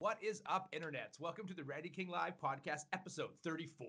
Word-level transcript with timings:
What 0.00 0.18
is 0.22 0.42
up, 0.46 0.72
internets? 0.72 1.18
Welcome 1.18 1.48
to 1.48 1.54
the 1.54 1.64
Randy 1.64 1.88
King 1.88 2.08
Live 2.08 2.34
podcast, 2.40 2.82
episode 2.92 3.30
34. 3.42 3.88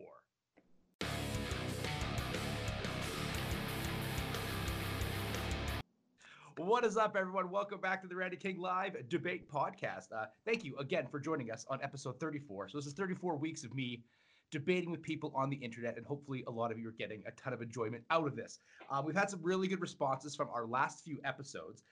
What 6.58 6.84
is 6.84 6.98
up, 6.98 7.16
everyone? 7.16 7.52
Welcome 7.52 7.80
back 7.80 8.02
to 8.02 8.08
the 8.08 8.16
Randy 8.16 8.38
King 8.38 8.60
Live 8.60 9.08
Debate 9.08 9.48
Podcast. 9.48 10.12
Uh, 10.12 10.26
thank 10.46 10.64
you 10.64 10.76
again 10.78 11.06
for 11.12 11.20
joining 11.20 11.52
us 11.52 11.64
on 11.70 11.80
episode 11.84 12.20
34. 12.20 12.70
So, 12.70 12.80
this 12.80 12.88
is 12.88 12.94
34 12.94 13.36
weeks 13.36 13.64
of 13.64 13.76
me 13.76 14.02
debating 14.50 14.90
with 14.90 15.04
people 15.04 15.32
on 15.36 15.52
the 15.52 15.58
internet, 15.58 15.96
and 15.96 16.08
hopefully, 16.08 16.44
a 16.48 16.52
lot 16.52 16.72
of 16.72 16.80
you 16.80 16.88
are 16.90 16.94
getting 16.94 17.22
a 17.28 17.32
ton 17.40 17.54
of 17.54 17.62
enjoyment 17.62 18.04
out 18.10 18.26
of 18.26 18.36
this. 18.36 18.58
Uh, 18.90 19.00
we've 19.06 19.16
had 19.16 19.30
some 19.30 19.42
really 19.44 19.68
good 19.68 19.80
responses 19.80 20.36
from 20.36 20.50
our 20.52 20.66
last 20.66 21.04
few 21.04 21.20
episodes. 21.24 21.84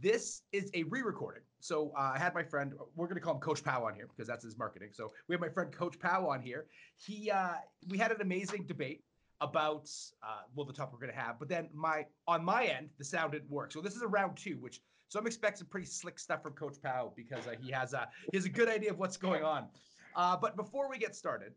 This 0.00 0.42
is 0.52 0.70
a 0.74 0.84
re-recording. 0.84 1.42
So 1.60 1.92
uh, 1.98 2.12
I 2.14 2.18
had 2.18 2.34
my 2.34 2.44
friend, 2.44 2.72
we're 2.94 3.06
going 3.06 3.16
to 3.16 3.20
call 3.20 3.34
him 3.34 3.40
Coach 3.40 3.64
Pow 3.64 3.84
on 3.84 3.94
here 3.94 4.06
because 4.06 4.28
that's 4.28 4.44
his 4.44 4.56
marketing. 4.56 4.90
So 4.92 5.10
we 5.26 5.34
have 5.34 5.40
my 5.40 5.48
friend 5.48 5.72
Coach 5.72 5.98
Pow 5.98 6.28
on 6.28 6.40
here. 6.40 6.66
He, 6.96 7.30
uh, 7.30 7.54
we 7.88 7.98
had 7.98 8.12
an 8.12 8.20
amazing 8.20 8.66
debate 8.66 9.02
about 9.40 9.88
uh, 10.22 10.42
well 10.54 10.66
the 10.66 10.72
topic 10.72 10.94
we're 10.94 10.98
going 10.98 11.12
to 11.12 11.20
have, 11.20 11.38
but 11.38 11.48
then 11.48 11.68
my 11.72 12.04
on 12.26 12.44
my 12.44 12.64
end 12.64 12.88
the 12.98 13.04
sound 13.04 13.32
didn't 13.32 13.50
work. 13.50 13.72
So 13.72 13.80
this 13.80 13.94
is 13.94 14.02
a 14.02 14.08
round 14.08 14.36
two, 14.36 14.58
which 14.60 14.80
so 15.08 15.18
I'm 15.18 15.26
expecting 15.26 15.66
pretty 15.66 15.86
slick 15.86 16.18
stuff 16.18 16.42
from 16.42 16.52
Coach 16.54 16.76
Pow 16.82 17.12
because 17.16 17.46
uh, 17.46 17.54
he 17.60 17.70
has 17.70 17.92
a 17.92 18.08
he 18.30 18.36
has 18.36 18.46
a 18.46 18.50
good 18.50 18.68
idea 18.68 18.90
of 18.90 18.98
what's 18.98 19.16
going 19.16 19.44
on. 19.44 19.68
Uh, 20.16 20.36
but 20.36 20.56
before 20.56 20.90
we 20.90 20.98
get 20.98 21.14
started, 21.14 21.52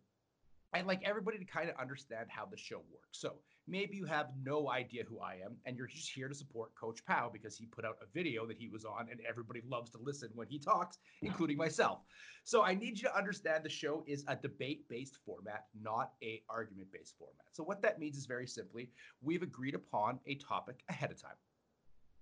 I'd 0.74 0.86
like 0.86 1.02
everybody 1.04 1.38
to 1.38 1.46
kind 1.46 1.70
of 1.70 1.76
understand 1.78 2.28
how 2.30 2.46
the 2.46 2.58
show 2.58 2.84
works. 2.94 3.20
So 3.20 3.36
maybe 3.72 3.96
you 3.96 4.06
have 4.06 4.32
no 4.44 4.70
idea 4.70 5.04
who 5.08 5.20
I 5.20 5.40
am 5.44 5.56
and 5.66 5.78
you're 5.78 5.88
just 5.88 6.12
here 6.12 6.28
to 6.28 6.36
support 6.36 6.76
Coach 6.76 7.04
Pow 7.06 7.30
because 7.32 7.58
he 7.58 7.66
put 7.66 7.86
out 7.86 7.96
a 8.02 8.06
video 8.14 8.46
that 8.46 8.58
he 8.58 8.68
was 8.68 8.84
on 8.84 9.08
and 9.10 9.22
everybody 9.28 9.62
loves 9.68 9.90
to 9.92 9.98
listen 9.98 10.30
when 10.36 10.48
he 10.48 10.60
talks, 10.60 11.00
including 11.22 11.56
myself. 11.56 12.00
So 12.44 12.64
I 12.64 12.76
need 12.76 13.00
you 13.00 13.08
to 13.08 13.18
understand 13.18 13.64
the 13.64 13.70
show 13.70 14.04
is 14.06 14.26
a 14.28 14.36
debate-based 14.36 15.18
format, 15.26 15.68
not 15.82 16.12
a 16.22 16.44
argument-based 16.50 17.16
format. 17.18 17.46
So 17.54 17.64
what 17.64 17.82
that 17.82 17.98
means 17.98 18.18
is 18.18 18.26
very 18.26 18.46
simply, 18.46 18.90
we've 19.22 19.44
agreed 19.44 19.76
upon 19.76 20.20
a 20.28 20.36
topic 20.36 20.84
ahead 20.90 21.10
of 21.10 21.22
time. 21.22 21.38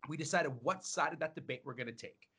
We 0.07 0.17
decided 0.17 0.51
what 0.61 0.85
side 0.85 1.13
of 1.13 1.19
that 1.19 1.33
debate 1.33 1.61
we're 1.65 1.73
going 1.73 1.87
to 1.87 1.93
take 1.93 2.29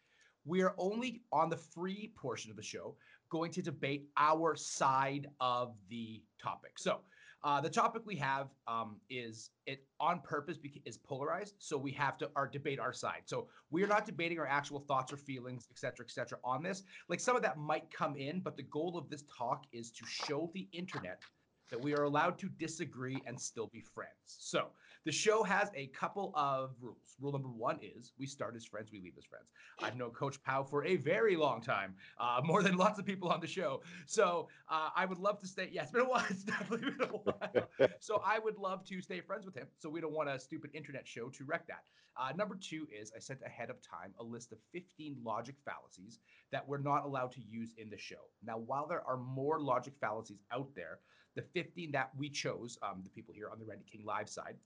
we 0.44 0.62
are 0.62 0.74
only 0.78 1.22
on 1.32 1.50
the 1.50 1.56
free 1.56 2.12
portion 2.16 2.50
of 2.50 2.56
the 2.56 2.62
show 2.62 2.96
going 3.28 3.52
to 3.52 3.62
debate 3.62 4.08
our 4.16 4.56
side 4.56 5.28
of 5.40 5.74
the 5.88 6.22
topic. 6.42 6.78
So, 6.78 7.00
uh, 7.42 7.60
the 7.60 7.70
topic 7.70 8.02
we 8.04 8.16
have 8.16 8.48
um, 8.66 8.96
is 9.08 9.50
it 9.66 9.86
on 9.98 10.20
purpose 10.20 10.58
is 10.84 10.98
polarized. 10.98 11.54
So 11.58 11.78
we 11.78 11.92
have 11.92 12.18
to 12.18 12.30
our 12.36 12.46
debate 12.46 12.78
our 12.78 12.92
side. 12.92 13.22
So 13.24 13.48
we 13.70 13.82
are 13.82 13.86
not 13.86 14.04
debating 14.04 14.38
our 14.38 14.46
actual 14.46 14.80
thoughts 14.80 15.12
or 15.12 15.16
feelings, 15.16 15.66
et 15.70 15.78
cetera, 15.78 16.04
et 16.04 16.10
cetera, 16.10 16.38
on 16.44 16.62
this. 16.62 16.82
Like 17.08 17.20
some 17.20 17.36
of 17.36 17.42
that 17.42 17.58
might 17.58 17.90
come 17.90 18.16
in, 18.16 18.40
but 18.40 18.56
the 18.56 18.64
goal 18.64 18.98
of 18.98 19.08
this 19.08 19.24
talk 19.36 19.64
is 19.72 19.90
to 19.92 20.04
show 20.06 20.50
the 20.54 20.68
internet 20.72 21.22
that 21.70 21.80
we 21.80 21.94
are 21.94 22.02
allowed 22.02 22.38
to 22.40 22.48
disagree 22.48 23.22
and 23.26 23.40
still 23.40 23.68
be 23.68 23.80
friends. 23.80 24.10
So 24.26 24.68
the 25.04 25.12
show 25.12 25.42
has 25.42 25.70
a 25.74 25.86
couple 25.88 26.32
of 26.34 26.74
rules. 26.80 27.16
Rule 27.20 27.32
number 27.32 27.48
one 27.48 27.78
is 27.82 28.12
we 28.18 28.26
start 28.26 28.54
as 28.56 28.64
friends, 28.64 28.90
we 28.92 29.00
leave 29.00 29.14
as 29.18 29.24
friends. 29.24 29.46
I've 29.82 29.96
known 29.96 30.10
Coach 30.10 30.42
Pow 30.42 30.62
for 30.62 30.84
a 30.84 30.96
very 30.96 31.36
long 31.36 31.60
time, 31.60 31.94
uh, 32.18 32.40
more 32.44 32.62
than 32.62 32.76
lots 32.76 32.98
of 32.98 33.06
people 33.06 33.28
on 33.28 33.40
the 33.40 33.46
show. 33.46 33.82
So 34.06 34.48
uh, 34.68 34.90
I 34.94 35.06
would 35.06 35.18
love 35.18 35.38
to 35.40 35.46
stay. 35.46 35.68
Yeah, 35.72 35.82
it's 35.82 35.92
been 35.92 36.02
a 36.02 36.08
while. 36.08 36.24
It's 36.30 36.44
definitely 36.44 36.90
been 36.90 37.08
a 37.08 37.12
while. 37.12 37.68
so 38.00 38.22
I 38.24 38.38
would 38.38 38.56
love 38.56 38.84
to 38.86 39.00
stay 39.00 39.20
friends 39.20 39.44
with 39.44 39.54
him. 39.54 39.66
So 39.78 39.88
we 39.88 40.00
don't 40.00 40.12
want 40.12 40.28
a 40.28 40.38
stupid 40.38 40.70
internet 40.74 41.06
show 41.06 41.28
to 41.30 41.44
wreck 41.44 41.66
that. 41.66 41.84
Uh, 42.20 42.32
number 42.36 42.54
two 42.54 42.86
is 42.92 43.10
I 43.16 43.18
sent 43.18 43.40
ahead 43.46 43.70
of 43.70 43.80
time 43.80 44.12
a 44.18 44.22
list 44.22 44.52
of 44.52 44.58
15 44.72 45.16
logic 45.24 45.54
fallacies 45.64 46.18
that 46.52 46.66
we're 46.68 46.78
not 46.78 47.06
allowed 47.06 47.32
to 47.32 47.40
use 47.40 47.72
in 47.78 47.88
the 47.88 47.96
show. 47.96 48.28
Now, 48.44 48.58
while 48.58 48.86
there 48.86 49.02
are 49.06 49.16
more 49.16 49.58
logic 49.58 49.94
fallacies 49.98 50.42
out 50.52 50.68
there, 50.74 50.98
the 51.34 51.42
15 51.42 51.92
that 51.92 52.10
we 52.18 52.28
chose, 52.28 52.76
um, 52.82 53.00
the 53.02 53.08
people 53.08 53.32
here 53.32 53.48
on 53.50 53.58
the 53.58 53.64
Randy 53.64 53.86
King 53.90 54.04
Live 54.04 54.28
side, 54.28 54.56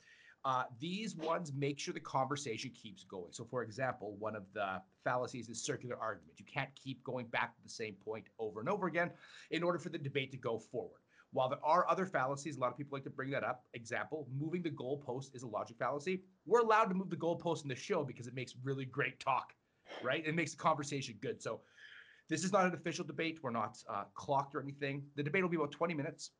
uh, 0.45 0.65
these 0.81 1.15
ones 1.15 1.53
make 1.57 1.79
sure 1.79 1.95
the 1.95 2.01
conversation 2.01 2.71
keeps 2.71 3.05
going. 3.05 3.33
So, 3.33 3.45
for 3.45 3.63
example, 3.63 4.17
one 4.19 4.35
of 4.35 4.45
the 4.53 4.83
fallacies 5.05 5.49
is 5.49 5.63
circular 5.63 5.97
argument. 5.97 6.39
You 6.39 6.45
can't 6.53 6.71
keep 6.75 7.05
going 7.05 7.27
back 7.27 7.55
to 7.55 7.63
the 7.63 7.71
same 7.71 7.95
point 8.05 8.25
over 8.41 8.61
and 8.61 8.69
over 8.69 8.89
again 8.89 9.11
in 9.53 9.63
order 9.63 9.79
for 9.79 9.91
the 9.91 9.99
debate 9.99 10.33
to 10.33 10.39
go 10.39 10.59
forward. 10.59 11.04
While 11.35 11.51
there 11.51 11.63
are 11.63 11.87
other 11.91 12.07
fallacies, 12.07 12.57
a 12.57 12.61
lot 12.61 12.73
of 12.73 12.79
people 12.79 12.97
like 12.97 13.05
to 13.05 13.11
bring 13.11 13.31
that 13.33 13.45
up. 13.45 13.65
Example, 13.75 14.27
moving 14.35 14.63
the 14.63 14.71
goalpost 14.71 15.35
is 15.35 15.43
a 15.43 15.47
logic 15.47 15.77
fallacy. 15.79 16.23
We're 16.47 16.61
allowed 16.61 16.87
to 16.87 16.95
move 16.95 17.11
the 17.11 17.17
goalpost 17.17 17.65
in 17.65 17.69
the 17.69 17.77
show 17.77 18.05
because 18.05 18.27
it 18.27 18.35
makes 18.35 18.55
really 18.63 18.87
great 18.87 19.21
talk, 19.21 19.53
right? 20.03 20.27
It 20.27 20.35
makes 20.35 20.53
the 20.53 20.59
conversation 20.59 21.17
good. 21.21 21.43
So, 21.43 21.61
this 22.31 22.43
is 22.43 22.53
not 22.53 22.65
an 22.65 22.73
official 22.73 23.05
debate. 23.05 23.41
We're 23.43 23.51
not 23.51 23.77
uh, 23.87 24.05
clocked 24.15 24.55
or 24.55 24.63
anything. 24.63 25.03
The 25.15 25.23
debate 25.23 25.43
will 25.43 25.51
be 25.51 25.57
about 25.57 25.73
20 25.73 25.93
minutes 25.93 26.31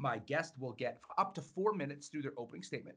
my 0.00 0.18
guest 0.18 0.54
will 0.58 0.72
get 0.72 1.00
up 1.16 1.34
to 1.34 1.42
four 1.42 1.74
minutes 1.74 2.08
through 2.08 2.22
their 2.22 2.32
opening 2.36 2.62
statement, 2.62 2.96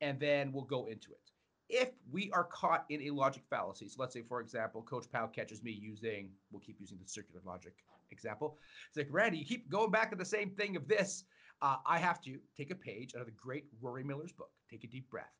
and 0.00 0.18
then 0.20 0.52
we'll 0.52 0.64
go 0.64 0.86
into 0.86 1.10
it. 1.12 1.30
If 1.68 1.90
we 2.12 2.30
are 2.32 2.44
caught 2.44 2.84
in 2.90 3.02
a 3.02 3.10
logic 3.10 3.42
fallacy, 3.50 3.88
so 3.88 3.96
let's 3.98 4.14
say, 4.14 4.22
for 4.22 4.40
example, 4.40 4.82
Coach 4.82 5.10
Pow 5.10 5.26
catches 5.26 5.64
me 5.64 5.72
using, 5.72 6.30
we'll 6.52 6.60
keep 6.60 6.76
using 6.78 6.98
the 7.02 7.08
circular 7.08 7.40
logic 7.44 7.74
example. 8.12 8.58
It's 8.88 8.96
like, 8.96 9.08
Randy, 9.10 9.38
you 9.38 9.44
keep 9.44 9.68
going 9.68 9.90
back 9.90 10.10
to 10.10 10.16
the 10.16 10.24
same 10.24 10.50
thing 10.50 10.76
of 10.76 10.86
this. 10.86 11.24
Uh, 11.62 11.76
I 11.84 11.98
have 11.98 12.20
to 12.22 12.38
take 12.56 12.70
a 12.70 12.74
page 12.74 13.14
out 13.14 13.20
of 13.20 13.26
the 13.26 13.32
great 13.32 13.64
Rory 13.80 14.04
Miller's 14.04 14.32
book, 14.32 14.50
take 14.70 14.84
a 14.84 14.86
deep 14.86 15.10
breath. 15.10 15.32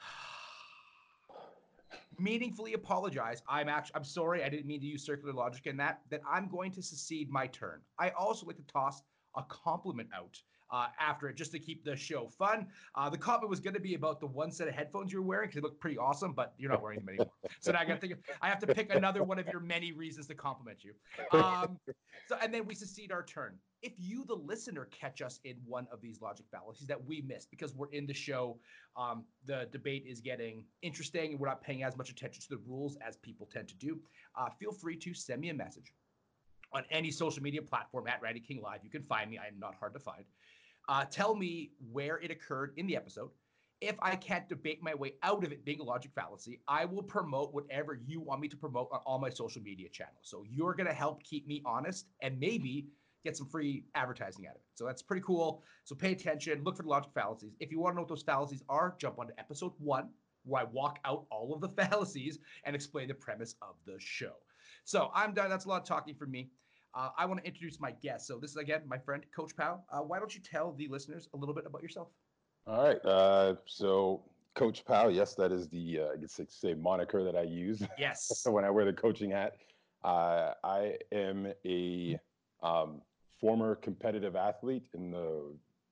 meaningfully 2.18 2.74
apologize. 2.74 3.42
I'm 3.48 3.68
actually 3.68 3.96
I'm 3.96 4.04
sorry. 4.04 4.44
I 4.44 4.50
didn't 4.50 4.66
mean 4.66 4.80
to 4.80 4.86
use 4.86 5.04
circular 5.04 5.32
logic 5.32 5.66
in 5.66 5.76
that. 5.78 6.02
That 6.10 6.20
I'm 6.28 6.48
going 6.48 6.72
to 6.72 6.82
secede 6.82 7.30
my 7.30 7.46
turn. 7.46 7.80
I 7.98 8.10
also 8.10 8.46
like 8.46 8.56
to 8.56 8.62
toss 8.64 9.02
a 9.36 9.42
compliment 9.48 10.08
out 10.14 10.38
uh, 10.74 10.88
after 10.98 11.28
it 11.28 11.36
just 11.36 11.52
to 11.52 11.58
keep 11.60 11.84
the 11.84 11.94
show 11.94 12.26
fun. 12.26 12.66
Uh, 12.96 13.08
the 13.08 13.16
comment 13.16 13.48
was 13.48 13.60
going 13.60 13.74
to 13.74 13.80
be 13.80 13.94
about 13.94 14.18
the 14.18 14.26
one 14.26 14.50
set 14.50 14.66
of 14.66 14.74
headphones 14.74 15.12
you 15.12 15.20
were 15.20 15.26
wearing 15.26 15.46
because 15.46 15.54
they 15.54 15.60
look 15.60 15.78
pretty 15.78 15.96
awesome, 15.96 16.32
but 16.32 16.52
you're 16.58 16.70
not 16.70 16.82
wearing 16.82 16.98
them 16.98 17.10
anymore. 17.10 17.30
so 17.60 17.70
now 17.70 17.78
I 17.78 17.84
got 17.84 18.00
to 18.00 18.08
think 18.08 18.18
I 18.42 18.48
have 18.48 18.58
to 18.58 18.66
pick 18.66 18.92
another 18.92 19.22
one 19.22 19.38
of 19.38 19.46
your 19.48 19.60
many 19.60 19.92
reasons 19.92 20.26
to 20.26 20.34
compliment 20.34 20.78
you. 20.82 20.92
Um, 21.38 21.78
so 22.28 22.36
and 22.42 22.52
then 22.52 22.66
we 22.66 22.74
succeed 22.74 23.12
our 23.12 23.24
turn. 23.24 23.56
If 23.82 23.92
you, 23.98 24.24
the 24.24 24.34
listener, 24.34 24.88
catch 24.90 25.22
us 25.22 25.38
in 25.44 25.56
one 25.64 25.86
of 25.92 26.00
these 26.00 26.20
logic 26.20 26.46
fallacies 26.50 26.88
that 26.88 27.04
we 27.04 27.20
missed 27.20 27.50
because 27.50 27.72
we're 27.74 27.90
in 27.90 28.06
the 28.06 28.14
show, 28.14 28.58
um, 28.96 29.24
the 29.46 29.68
debate 29.70 30.04
is 30.08 30.20
getting 30.20 30.64
interesting 30.82 31.32
and 31.32 31.40
we're 31.40 31.48
not 31.48 31.62
paying 31.62 31.84
as 31.84 31.96
much 31.96 32.10
attention 32.10 32.42
to 32.42 32.48
the 32.48 32.62
rules 32.66 32.96
as 33.06 33.16
people 33.16 33.48
tend 33.52 33.68
to 33.68 33.76
do, 33.76 34.00
uh, 34.36 34.48
feel 34.58 34.72
free 34.72 34.96
to 34.96 35.14
send 35.14 35.40
me 35.40 35.50
a 35.50 35.54
message 35.54 35.92
on 36.74 36.82
any 36.90 37.10
social 37.10 37.42
media 37.42 37.62
platform 37.62 38.06
at 38.08 38.20
Randy 38.20 38.40
King 38.40 38.60
Live. 38.60 38.80
You 38.82 38.90
can 38.90 39.02
find 39.02 39.30
me. 39.30 39.38
I 39.38 39.46
am 39.46 39.58
not 39.58 39.74
hard 39.78 39.94
to 39.94 40.00
find. 40.00 40.24
Uh, 40.88 41.04
tell 41.04 41.34
me 41.34 41.70
where 41.92 42.18
it 42.18 42.30
occurred 42.30 42.72
in 42.76 42.86
the 42.86 42.96
episode. 42.96 43.30
If 43.80 43.96
I 44.00 44.16
can't 44.16 44.48
debate 44.48 44.82
my 44.82 44.94
way 44.94 45.14
out 45.22 45.44
of 45.44 45.52
it 45.52 45.64
being 45.64 45.80
a 45.80 45.84
logic 45.84 46.12
fallacy, 46.14 46.60
I 46.68 46.84
will 46.84 47.02
promote 47.02 47.52
whatever 47.52 47.98
you 48.06 48.20
want 48.20 48.40
me 48.40 48.48
to 48.48 48.56
promote 48.56 48.88
on 48.92 49.00
all 49.04 49.18
my 49.18 49.30
social 49.30 49.62
media 49.62 49.88
channels. 49.88 50.22
So 50.22 50.44
you're 50.48 50.74
going 50.74 50.86
to 50.86 50.94
help 50.94 51.22
keep 51.22 51.46
me 51.46 51.62
honest 51.66 52.06
and 52.20 52.38
maybe 52.38 52.86
get 53.24 53.36
some 53.36 53.46
free 53.46 53.84
advertising 53.94 54.46
out 54.46 54.52
of 54.52 54.56
it. 54.56 54.62
So 54.74 54.84
that's 54.84 55.02
pretty 55.02 55.22
cool. 55.22 55.62
So 55.84 55.94
pay 55.94 56.12
attention, 56.12 56.62
look 56.62 56.76
for 56.76 56.82
the 56.82 56.88
logic 56.88 57.10
fallacies. 57.14 57.56
If 57.58 57.72
you 57.72 57.80
want 57.80 57.92
to 57.92 57.96
know 57.96 58.02
what 58.02 58.08
those 58.08 58.22
fallacies 58.22 58.62
are, 58.68 58.94
jump 58.98 59.18
onto 59.18 59.32
episode 59.38 59.72
one, 59.78 60.10
where 60.44 60.62
I 60.62 60.64
walk 60.64 60.98
out 61.04 61.24
all 61.30 61.54
of 61.54 61.60
the 61.60 61.68
fallacies 61.82 62.38
and 62.64 62.76
explain 62.76 63.08
the 63.08 63.14
premise 63.14 63.56
of 63.62 63.74
the 63.86 63.96
show. 63.98 64.34
So 64.84 65.10
I'm 65.14 65.32
done. 65.32 65.48
That's 65.48 65.64
a 65.64 65.68
lot 65.68 65.82
of 65.82 65.88
talking 65.88 66.14
for 66.14 66.26
me. 66.26 66.50
Uh, 66.94 67.08
I 67.18 67.26
want 67.26 67.40
to 67.40 67.46
introduce 67.46 67.80
my 67.80 67.92
guest. 68.02 68.26
So 68.26 68.38
this 68.38 68.50
is 68.50 68.56
again 68.56 68.82
my 68.86 68.98
friend 68.98 69.24
Coach 69.34 69.56
Pow. 69.56 69.80
Uh, 69.90 70.00
why 70.00 70.18
don't 70.18 70.34
you 70.34 70.40
tell 70.40 70.72
the 70.72 70.88
listeners 70.88 71.28
a 71.34 71.36
little 71.36 71.54
bit 71.54 71.64
about 71.66 71.82
yourself? 71.82 72.08
All 72.66 72.84
right. 72.84 73.04
Uh, 73.04 73.56
so 73.66 74.22
Coach 74.54 74.84
Pow, 74.84 75.08
yes, 75.08 75.34
that 75.34 75.50
is 75.50 75.68
the 75.68 76.00
uh, 76.00 76.12
I 76.12 76.16
guess 76.16 76.38
I 76.40 76.44
say 76.48 76.74
moniker 76.74 77.24
that 77.24 77.36
I 77.36 77.42
use. 77.42 77.82
Yes. 77.98 78.46
when 78.46 78.64
I 78.64 78.70
wear 78.70 78.84
the 78.84 78.92
coaching 78.92 79.30
hat, 79.30 79.56
uh, 80.04 80.52
I 80.62 80.96
am 81.12 81.52
a 81.64 82.18
um, 82.62 83.00
former 83.40 83.74
competitive 83.74 84.36
athlete 84.36 84.86
in 84.94 85.10
the 85.10 85.42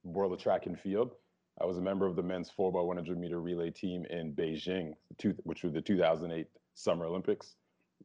world 0.04 0.32
of 0.32 0.40
track 0.40 0.66
and 0.66 0.78
field. 0.78 1.14
I 1.60 1.66
was 1.66 1.78
a 1.78 1.82
member 1.82 2.06
of 2.06 2.16
the 2.16 2.22
men's 2.22 2.50
4x100 2.56 3.16
meter 3.16 3.40
relay 3.40 3.70
team 3.70 4.06
in 4.08 4.32
Beijing, 4.32 4.94
which 5.42 5.62
was 5.64 5.72
the 5.72 5.82
2008 5.82 6.46
Summer 6.74 7.04
Olympics. 7.04 7.56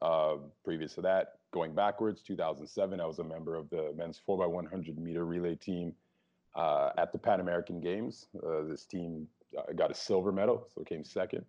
Uh, 0.01 0.35
previous 0.63 0.93
to 0.95 1.01
that, 1.01 1.39
going 1.57 1.73
backwards, 1.73 2.21
2007, 2.21 3.01
I 3.01 3.05
was 3.07 3.17
a 3.17 3.23
member 3.23 3.55
of 3.55 3.67
the 3.71 3.91
men's 3.97 4.21
4x100 4.29 4.95
meter 4.99 5.25
relay 5.25 5.55
team 5.55 5.91
uh, 6.55 6.91
at 6.99 7.11
the 7.11 7.17
Pan 7.17 7.39
American 7.39 7.79
Games. 7.79 8.27
Uh, 8.45 8.61
this 8.69 8.85
team 8.85 9.27
uh, 9.57 9.73
got 9.73 9.89
a 9.89 9.95
silver 9.95 10.31
medal, 10.31 10.67
so 10.71 10.81
it 10.81 10.87
came 10.87 11.03
second. 11.03 11.43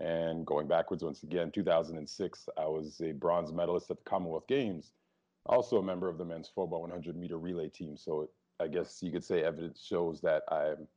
And 0.00 0.44
going 0.44 0.66
backwards 0.66 1.04
once 1.04 1.22
again, 1.22 1.52
2006, 1.52 2.48
I 2.58 2.64
was 2.64 3.00
a 3.02 3.12
bronze 3.12 3.52
medalist 3.52 3.88
at 3.92 3.98
the 3.98 4.02
Commonwealth 4.02 4.48
Games, 4.48 4.94
also 5.46 5.76
a 5.76 5.82
member 5.82 6.08
of 6.08 6.18
the 6.18 6.24
men's 6.24 6.50
4x100 6.56 7.14
meter 7.14 7.38
relay 7.38 7.68
team. 7.68 7.96
So 7.96 8.30
I 8.58 8.66
guess 8.66 9.00
you 9.00 9.12
could 9.12 9.24
say 9.24 9.44
evidence 9.44 9.80
shows 9.80 10.20
that 10.22 10.42
I'm 10.50 10.88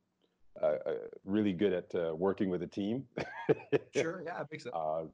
uh, 0.60 0.66
uh, 0.66 0.94
really 1.24 1.52
good 1.52 1.72
at 1.72 1.94
uh, 1.94 2.16
working 2.16 2.50
with 2.50 2.64
a 2.64 2.66
team. 2.66 3.04
sure, 3.94 4.24
yeah, 4.26 4.40
I 4.40 4.44
think 4.44 4.62
so. 4.62 4.70
Uh, 4.70 5.04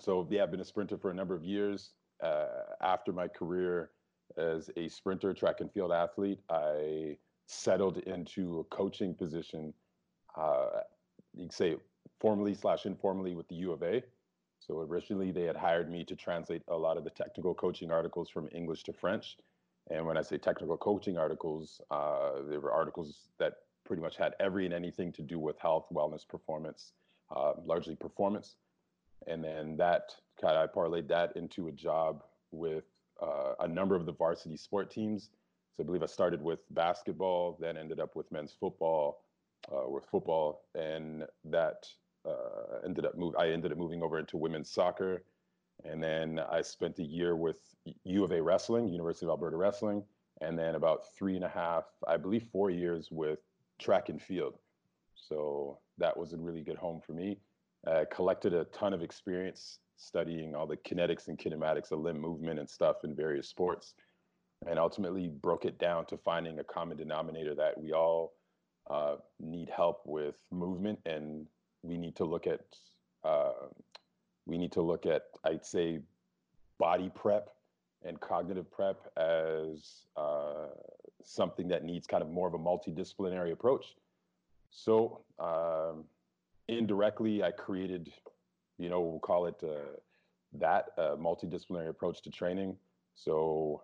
so 0.00 0.26
yeah, 0.32 0.42
I've 0.42 0.50
been 0.50 0.58
a 0.58 0.64
sprinter 0.64 0.98
for 0.98 1.12
a 1.12 1.14
number 1.14 1.36
of 1.36 1.44
years. 1.44 1.90
Uh, 2.22 2.74
after 2.80 3.12
my 3.12 3.28
career 3.28 3.90
as 4.36 4.70
a 4.76 4.88
sprinter, 4.88 5.34
track 5.34 5.60
and 5.60 5.72
field 5.72 5.92
athlete, 5.92 6.40
I 6.48 7.16
settled 7.46 7.98
into 7.98 8.60
a 8.60 8.64
coaching 8.64 9.14
position. 9.14 9.74
Uh, 10.36 10.80
you 11.34 11.46
could 11.46 11.52
say 11.52 11.76
formally 12.20 12.54
slash 12.54 12.86
informally 12.86 13.34
with 13.34 13.48
the 13.48 13.56
U 13.56 13.72
of 13.72 13.82
A. 13.82 14.02
So 14.60 14.80
originally 14.80 15.32
they 15.32 15.44
had 15.44 15.56
hired 15.56 15.90
me 15.90 16.04
to 16.04 16.14
translate 16.14 16.62
a 16.68 16.76
lot 16.76 16.96
of 16.96 17.04
the 17.04 17.10
technical 17.10 17.54
coaching 17.54 17.90
articles 17.90 18.28
from 18.28 18.48
English 18.52 18.84
to 18.84 18.92
French. 18.92 19.36
And 19.90 20.06
when 20.06 20.16
I 20.16 20.22
say 20.22 20.38
technical 20.38 20.76
coaching 20.76 21.18
articles, 21.18 21.80
uh, 21.90 22.42
they 22.48 22.58
were 22.58 22.70
articles 22.70 23.30
that 23.38 23.54
pretty 23.84 24.02
much 24.02 24.16
had 24.16 24.34
every 24.38 24.66
and 24.66 24.74
anything 24.74 25.12
to 25.12 25.22
do 25.22 25.38
with 25.38 25.58
health, 25.58 25.86
wellness, 25.92 26.28
performance, 26.28 26.92
uh, 27.34 27.54
largely 27.64 27.96
performance. 27.96 28.56
And 29.26 29.42
then 29.42 29.76
that 29.78 30.14
I 30.48 30.66
parlayed 30.66 31.08
that 31.08 31.36
into 31.36 31.68
a 31.68 31.72
job 31.72 32.22
with 32.50 32.84
uh, 33.22 33.54
a 33.60 33.68
number 33.68 33.94
of 33.94 34.06
the 34.06 34.12
varsity 34.12 34.56
sport 34.56 34.90
teams. 34.90 35.30
So 35.76 35.82
I 35.82 35.86
believe 35.86 36.02
I 36.02 36.06
started 36.06 36.42
with 36.42 36.60
basketball, 36.70 37.56
then 37.60 37.76
ended 37.76 38.00
up 38.00 38.16
with 38.16 38.30
men's 38.32 38.52
football, 38.58 39.24
uh, 39.70 39.88
with 39.88 40.04
football, 40.06 40.64
and 40.74 41.24
that 41.44 41.86
uh, 42.26 42.78
ended 42.84 43.06
up 43.06 43.16
move. 43.16 43.34
I 43.38 43.50
ended 43.50 43.72
up 43.72 43.78
moving 43.78 44.02
over 44.02 44.18
into 44.18 44.36
women's 44.36 44.70
soccer, 44.70 45.22
and 45.84 46.02
then 46.02 46.40
I 46.50 46.62
spent 46.62 46.98
a 46.98 47.04
year 47.04 47.36
with 47.36 47.58
U 48.04 48.24
of 48.24 48.32
A 48.32 48.42
wrestling, 48.42 48.88
University 48.88 49.26
of 49.26 49.30
Alberta 49.30 49.56
wrestling, 49.56 50.02
and 50.40 50.58
then 50.58 50.74
about 50.74 51.06
three 51.16 51.36
and 51.36 51.44
a 51.44 51.48
half, 51.48 51.84
I 52.06 52.16
believe, 52.16 52.48
four 52.52 52.70
years 52.70 53.08
with 53.10 53.38
track 53.78 54.08
and 54.08 54.20
field. 54.20 54.58
So 55.14 55.78
that 55.98 56.16
was 56.16 56.32
a 56.32 56.36
really 56.36 56.62
good 56.62 56.76
home 56.76 57.00
for 57.00 57.12
me. 57.12 57.38
I 57.86 58.04
collected 58.10 58.52
a 58.52 58.64
ton 58.66 58.92
of 58.92 59.02
experience 59.02 59.78
studying 60.00 60.54
all 60.54 60.66
the 60.66 60.76
kinetics 60.78 61.28
and 61.28 61.38
kinematics 61.38 61.92
of 61.92 62.00
limb 62.00 62.18
movement 62.18 62.58
and 62.58 62.68
stuff 62.68 63.04
in 63.04 63.14
various 63.14 63.48
sports, 63.48 63.94
and 64.66 64.78
ultimately 64.78 65.28
broke 65.28 65.64
it 65.64 65.78
down 65.78 66.06
to 66.06 66.16
finding 66.16 66.58
a 66.58 66.64
common 66.64 66.96
denominator 66.96 67.54
that 67.54 67.80
we 67.80 67.92
all 67.92 68.32
uh, 68.88 69.16
need 69.38 69.68
help 69.68 70.02
with 70.04 70.34
movement, 70.50 70.98
and 71.06 71.46
we 71.82 71.96
need 71.98 72.16
to 72.16 72.24
look 72.24 72.46
at 72.46 72.60
uh, 73.24 73.68
we 74.46 74.56
need 74.58 74.72
to 74.72 74.82
look 74.82 75.06
at 75.06 75.22
I'd 75.44 75.64
say 75.64 76.00
body 76.78 77.10
prep 77.14 77.50
and 78.02 78.18
cognitive 78.20 78.70
prep 78.70 78.98
as 79.16 80.06
uh, 80.16 80.68
something 81.22 81.68
that 81.68 81.84
needs 81.84 82.06
kind 82.06 82.22
of 82.22 82.30
more 82.30 82.48
of 82.48 82.54
a 82.54 82.58
multidisciplinary 82.58 83.52
approach. 83.52 83.94
So 84.70 85.20
um, 85.38 86.04
indirectly, 86.68 87.42
I 87.42 87.50
created, 87.50 88.10
you 88.80 88.88
know, 88.88 89.00
we'll 89.00 89.20
call 89.20 89.46
it 89.46 89.62
uh, 89.62 89.98
that 90.54 90.86
uh, 90.96 91.16
multidisciplinary 91.16 91.90
approach 91.90 92.22
to 92.22 92.30
training. 92.30 92.76
So 93.14 93.82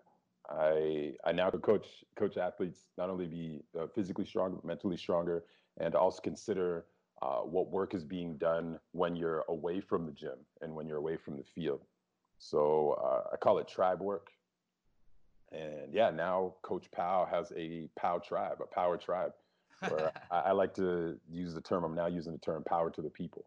I 0.48 1.12
I 1.24 1.32
now 1.32 1.50
coach 1.50 1.86
coach 2.16 2.36
athletes 2.36 2.80
not 2.96 3.10
only 3.10 3.26
be 3.26 3.62
uh, 3.78 3.86
physically 3.94 4.24
stronger, 4.24 4.56
but 4.56 4.64
mentally 4.64 4.96
stronger, 4.96 5.44
and 5.78 5.94
also 5.94 6.20
consider 6.22 6.86
uh, 7.22 7.40
what 7.40 7.70
work 7.70 7.94
is 7.94 8.04
being 8.04 8.36
done 8.36 8.78
when 8.92 9.16
you're 9.16 9.44
away 9.48 9.80
from 9.80 10.06
the 10.06 10.12
gym 10.12 10.38
and 10.62 10.74
when 10.74 10.86
you're 10.86 10.98
away 10.98 11.16
from 11.16 11.36
the 11.36 11.44
field. 11.44 11.82
So 12.38 12.98
uh, 13.02 13.34
I 13.34 13.36
call 13.36 13.58
it 13.58 13.68
tribe 13.68 14.00
work. 14.00 14.28
And 15.52 15.92
yeah, 15.92 16.10
now 16.10 16.54
Coach 16.62 16.90
Pow 16.90 17.26
has 17.30 17.52
a 17.56 17.88
Pow 17.96 18.18
tribe, 18.18 18.58
a 18.60 18.66
power 18.66 18.96
tribe. 18.96 19.32
Where 19.88 20.12
I, 20.30 20.38
I, 20.38 20.52
like 20.52 20.74
to 20.74 21.18
use 21.30 21.54
the 21.54 21.60
term, 21.60 21.84
I'm 21.84 21.94
now 21.94 22.06
using 22.06 22.32
the 22.32 22.38
term 22.38 22.62
power 22.64 22.90
to 22.90 23.02
the 23.02 23.10
people, 23.10 23.46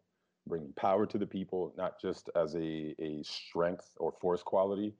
bringing 0.50 0.72
power 0.74 1.06
to 1.06 1.16
the 1.16 1.26
people, 1.26 1.72
not 1.76 2.00
just 2.00 2.28
as 2.36 2.54
a, 2.54 2.94
a 2.98 3.22
strength 3.22 3.94
or 3.98 4.12
force 4.20 4.42
quality, 4.42 4.92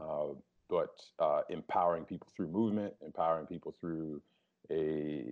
uh, 0.00 0.28
but 0.68 1.00
uh, 1.18 1.40
empowering 1.50 2.04
people 2.04 2.28
through 2.36 2.48
movement, 2.48 2.94
empowering 3.04 3.46
people 3.46 3.74
through 3.80 4.22
a, 4.70 5.24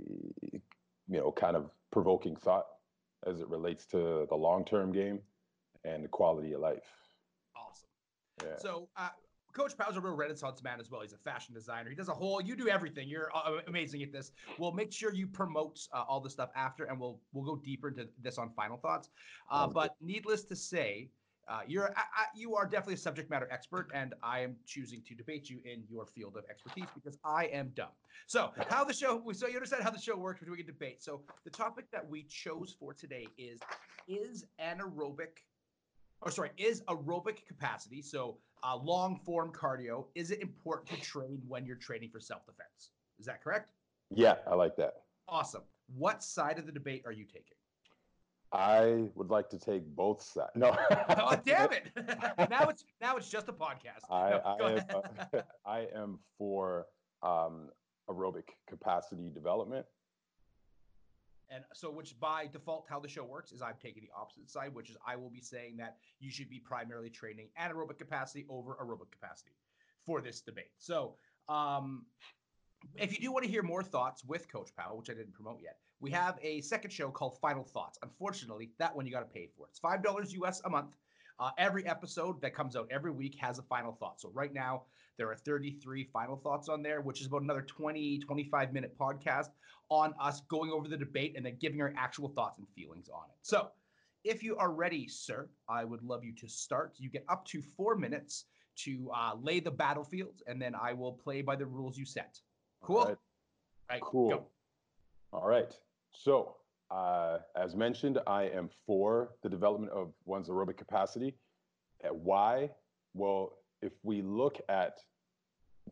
you 0.42 0.60
know, 1.08 1.30
kind 1.30 1.56
of 1.56 1.70
provoking 1.92 2.34
thought 2.34 2.66
as 3.26 3.40
it 3.40 3.48
relates 3.48 3.86
to 3.86 4.26
the 4.28 4.34
long 4.34 4.64
term 4.64 4.92
game 4.92 5.20
and 5.84 6.04
the 6.04 6.08
quality 6.08 6.52
of 6.52 6.60
life. 6.60 6.82
Awesome. 7.56 7.88
Yeah. 8.44 8.58
So, 8.58 8.88
uh, 8.96 9.10
Coach 9.58 9.76
Pow's 9.76 9.96
a 9.96 10.00
real 10.00 10.14
renaissance 10.14 10.62
man 10.62 10.78
as 10.80 10.90
well. 10.90 11.00
He's 11.00 11.12
a 11.12 11.18
fashion 11.18 11.52
designer. 11.52 11.90
He 11.90 11.96
does 11.96 12.08
a 12.08 12.14
whole. 12.14 12.40
You 12.40 12.54
do 12.54 12.68
everything. 12.68 13.08
You're 13.08 13.30
uh, 13.34 13.58
amazing 13.66 14.02
at 14.02 14.12
this. 14.12 14.30
We'll 14.58 14.72
make 14.72 14.92
sure 14.92 15.12
you 15.12 15.26
promote 15.26 15.80
uh, 15.92 16.04
all 16.08 16.20
the 16.20 16.30
stuff 16.30 16.50
after, 16.54 16.84
and 16.84 16.98
we'll 17.00 17.20
we'll 17.32 17.44
go 17.44 17.56
deeper 17.56 17.88
into 17.88 18.08
this 18.22 18.38
on 18.38 18.50
final 18.50 18.76
thoughts. 18.76 19.10
Uh, 19.50 19.66
but 19.66 19.96
needless 20.00 20.44
to 20.44 20.54
say, 20.56 21.10
uh, 21.48 21.62
you're 21.66 21.90
I, 21.96 22.00
I, 22.00 22.24
you 22.36 22.54
are 22.54 22.66
definitely 22.66 22.94
a 22.94 22.98
subject 22.98 23.30
matter 23.30 23.48
expert, 23.50 23.90
and 23.92 24.14
I 24.22 24.40
am 24.40 24.54
choosing 24.64 25.02
to 25.08 25.14
debate 25.14 25.50
you 25.50 25.58
in 25.64 25.82
your 25.88 26.06
field 26.06 26.36
of 26.36 26.44
expertise 26.48 26.86
because 26.94 27.18
I 27.24 27.46
am 27.46 27.72
dumb. 27.74 27.88
So 28.26 28.52
how 28.68 28.84
the 28.84 28.94
show? 28.94 29.22
So 29.32 29.48
you 29.48 29.54
understand 29.54 29.82
how 29.82 29.90
the 29.90 29.98
show 29.98 30.16
works? 30.16 30.40
We're 30.40 30.46
doing 30.46 30.60
a 30.60 30.64
debate. 30.64 31.02
So 31.02 31.22
the 31.44 31.50
topic 31.50 31.86
that 31.90 32.08
we 32.08 32.24
chose 32.24 32.76
for 32.78 32.94
today 32.94 33.26
is 33.36 33.58
is 34.06 34.44
anaerobic, 34.60 35.42
or 36.22 36.30
sorry, 36.30 36.50
is 36.58 36.82
aerobic 36.82 37.44
capacity. 37.46 38.02
So 38.02 38.38
uh, 38.62 38.76
long 38.76 39.20
form 39.24 39.52
cardio. 39.52 40.06
Is 40.14 40.30
it 40.30 40.40
important 40.40 40.88
to 40.90 41.00
train 41.00 41.42
when 41.46 41.66
you're 41.66 41.76
training 41.76 42.10
for 42.10 42.20
self 42.20 42.44
defense? 42.46 42.90
Is 43.18 43.26
that 43.26 43.42
correct? 43.42 43.72
Yeah, 44.10 44.36
I 44.46 44.54
like 44.54 44.76
that. 44.76 44.94
Awesome. 45.28 45.62
What 45.96 46.22
side 46.22 46.58
of 46.58 46.66
the 46.66 46.72
debate 46.72 47.02
are 47.06 47.12
you 47.12 47.24
taking? 47.24 47.56
I 48.52 49.10
would 49.14 49.30
like 49.30 49.50
to 49.50 49.58
take 49.58 49.84
both 49.94 50.22
sides. 50.22 50.50
No. 50.54 50.76
oh, 51.10 51.36
damn 51.44 51.70
it! 51.72 51.90
now 52.50 52.68
it's 52.68 52.84
now 53.00 53.16
it's 53.16 53.28
just 53.28 53.48
a 53.48 53.52
podcast. 53.52 54.10
I, 54.10 54.30
no, 54.30 54.40
I, 54.44 54.72
am, 54.72 54.82
uh, 54.94 55.40
I 55.66 55.86
am 55.94 56.18
for 56.38 56.86
um, 57.22 57.68
aerobic 58.08 58.48
capacity 58.66 59.28
development. 59.34 59.84
And 61.50 61.64
so, 61.72 61.90
which 61.90 62.18
by 62.20 62.46
default, 62.46 62.86
how 62.88 63.00
the 63.00 63.08
show 63.08 63.24
works 63.24 63.52
is 63.52 63.62
I'm 63.62 63.74
taking 63.82 64.02
the 64.02 64.10
opposite 64.16 64.50
side, 64.50 64.74
which 64.74 64.90
is 64.90 64.96
I 65.06 65.16
will 65.16 65.30
be 65.30 65.40
saying 65.40 65.78
that 65.78 65.96
you 66.20 66.30
should 66.30 66.50
be 66.50 66.58
primarily 66.58 67.10
training 67.10 67.48
anaerobic 67.58 67.98
capacity 67.98 68.44
over 68.48 68.76
aerobic 68.82 69.10
capacity 69.10 69.52
for 70.04 70.20
this 70.20 70.40
debate. 70.40 70.72
So, 70.78 71.14
um, 71.48 72.04
if 72.96 73.12
you 73.12 73.18
do 73.18 73.32
want 73.32 73.44
to 73.44 73.50
hear 73.50 73.62
more 73.62 73.82
thoughts 73.82 74.24
with 74.24 74.50
Coach 74.50 74.70
Pow, 74.76 74.94
which 74.94 75.10
I 75.10 75.14
didn't 75.14 75.32
promote 75.32 75.60
yet, 75.62 75.78
we 76.00 76.10
have 76.10 76.38
a 76.42 76.60
second 76.60 76.90
show 76.90 77.10
called 77.10 77.38
Final 77.38 77.64
Thoughts. 77.64 77.98
Unfortunately, 78.02 78.70
that 78.78 78.94
one 78.94 79.06
you 79.06 79.12
got 79.12 79.20
to 79.20 79.26
pay 79.26 79.48
for. 79.56 79.66
It's 79.68 79.78
five 79.78 80.02
dollars 80.02 80.32
US 80.34 80.60
a 80.64 80.70
month. 80.70 80.96
Uh, 81.40 81.50
every 81.58 81.86
episode 81.86 82.40
that 82.40 82.54
comes 82.54 82.74
out 82.74 82.88
every 82.90 83.12
week 83.12 83.36
has 83.40 83.58
a 83.58 83.62
final 83.62 83.92
thought. 83.92 84.20
So 84.20 84.30
right 84.34 84.52
now 84.52 84.82
there 85.18 85.30
are 85.30 85.36
33 85.36 86.04
final 86.12 86.36
thoughts 86.36 86.68
on 86.68 86.82
there, 86.82 87.00
which 87.00 87.20
is 87.20 87.26
about 87.26 87.42
another 87.42 87.62
20, 87.62 88.18
25 88.18 88.72
minute 88.72 88.96
podcast 88.98 89.48
on 89.88 90.14
us 90.20 90.42
going 90.48 90.70
over 90.70 90.88
the 90.88 90.96
debate 90.96 91.34
and 91.36 91.46
then 91.46 91.56
giving 91.60 91.80
our 91.80 91.92
actual 91.96 92.28
thoughts 92.28 92.58
and 92.58 92.68
feelings 92.68 93.08
on 93.08 93.24
it. 93.30 93.36
So 93.42 93.68
if 94.24 94.42
you 94.42 94.56
are 94.56 94.72
ready, 94.72 95.06
sir, 95.08 95.48
I 95.68 95.84
would 95.84 96.02
love 96.02 96.24
you 96.24 96.34
to 96.36 96.48
start. 96.48 96.94
You 96.98 97.08
get 97.08 97.24
up 97.28 97.44
to 97.46 97.62
four 97.62 97.96
minutes 97.96 98.44
to 98.84 99.10
uh, 99.14 99.32
lay 99.40 99.60
the 99.60 99.70
battlefield, 99.70 100.42
and 100.46 100.60
then 100.60 100.74
I 100.74 100.92
will 100.92 101.12
play 101.12 101.42
by 101.42 101.56
the 101.56 101.66
rules 101.66 101.98
you 101.98 102.04
set. 102.04 102.38
Cool. 102.80 102.98
All 102.98 103.04
right. 103.06 103.16
All 103.90 103.96
right 103.96 104.02
cool. 104.02 104.28
Go. 104.30 104.46
All 105.32 105.48
right. 105.48 105.72
So, 106.10 106.56
uh, 106.90 107.38
as 107.56 107.76
mentioned, 107.76 108.18
I 108.26 108.44
am 108.44 108.70
for 108.86 109.30
the 109.42 109.48
development 109.48 109.92
of 109.92 110.12
one's 110.24 110.48
aerobic 110.48 110.76
capacity. 110.76 111.34
Why? 112.10 112.70
Well, 113.14 113.58
if 113.82 113.92
we 114.02 114.22
look 114.22 114.60
at 114.68 114.98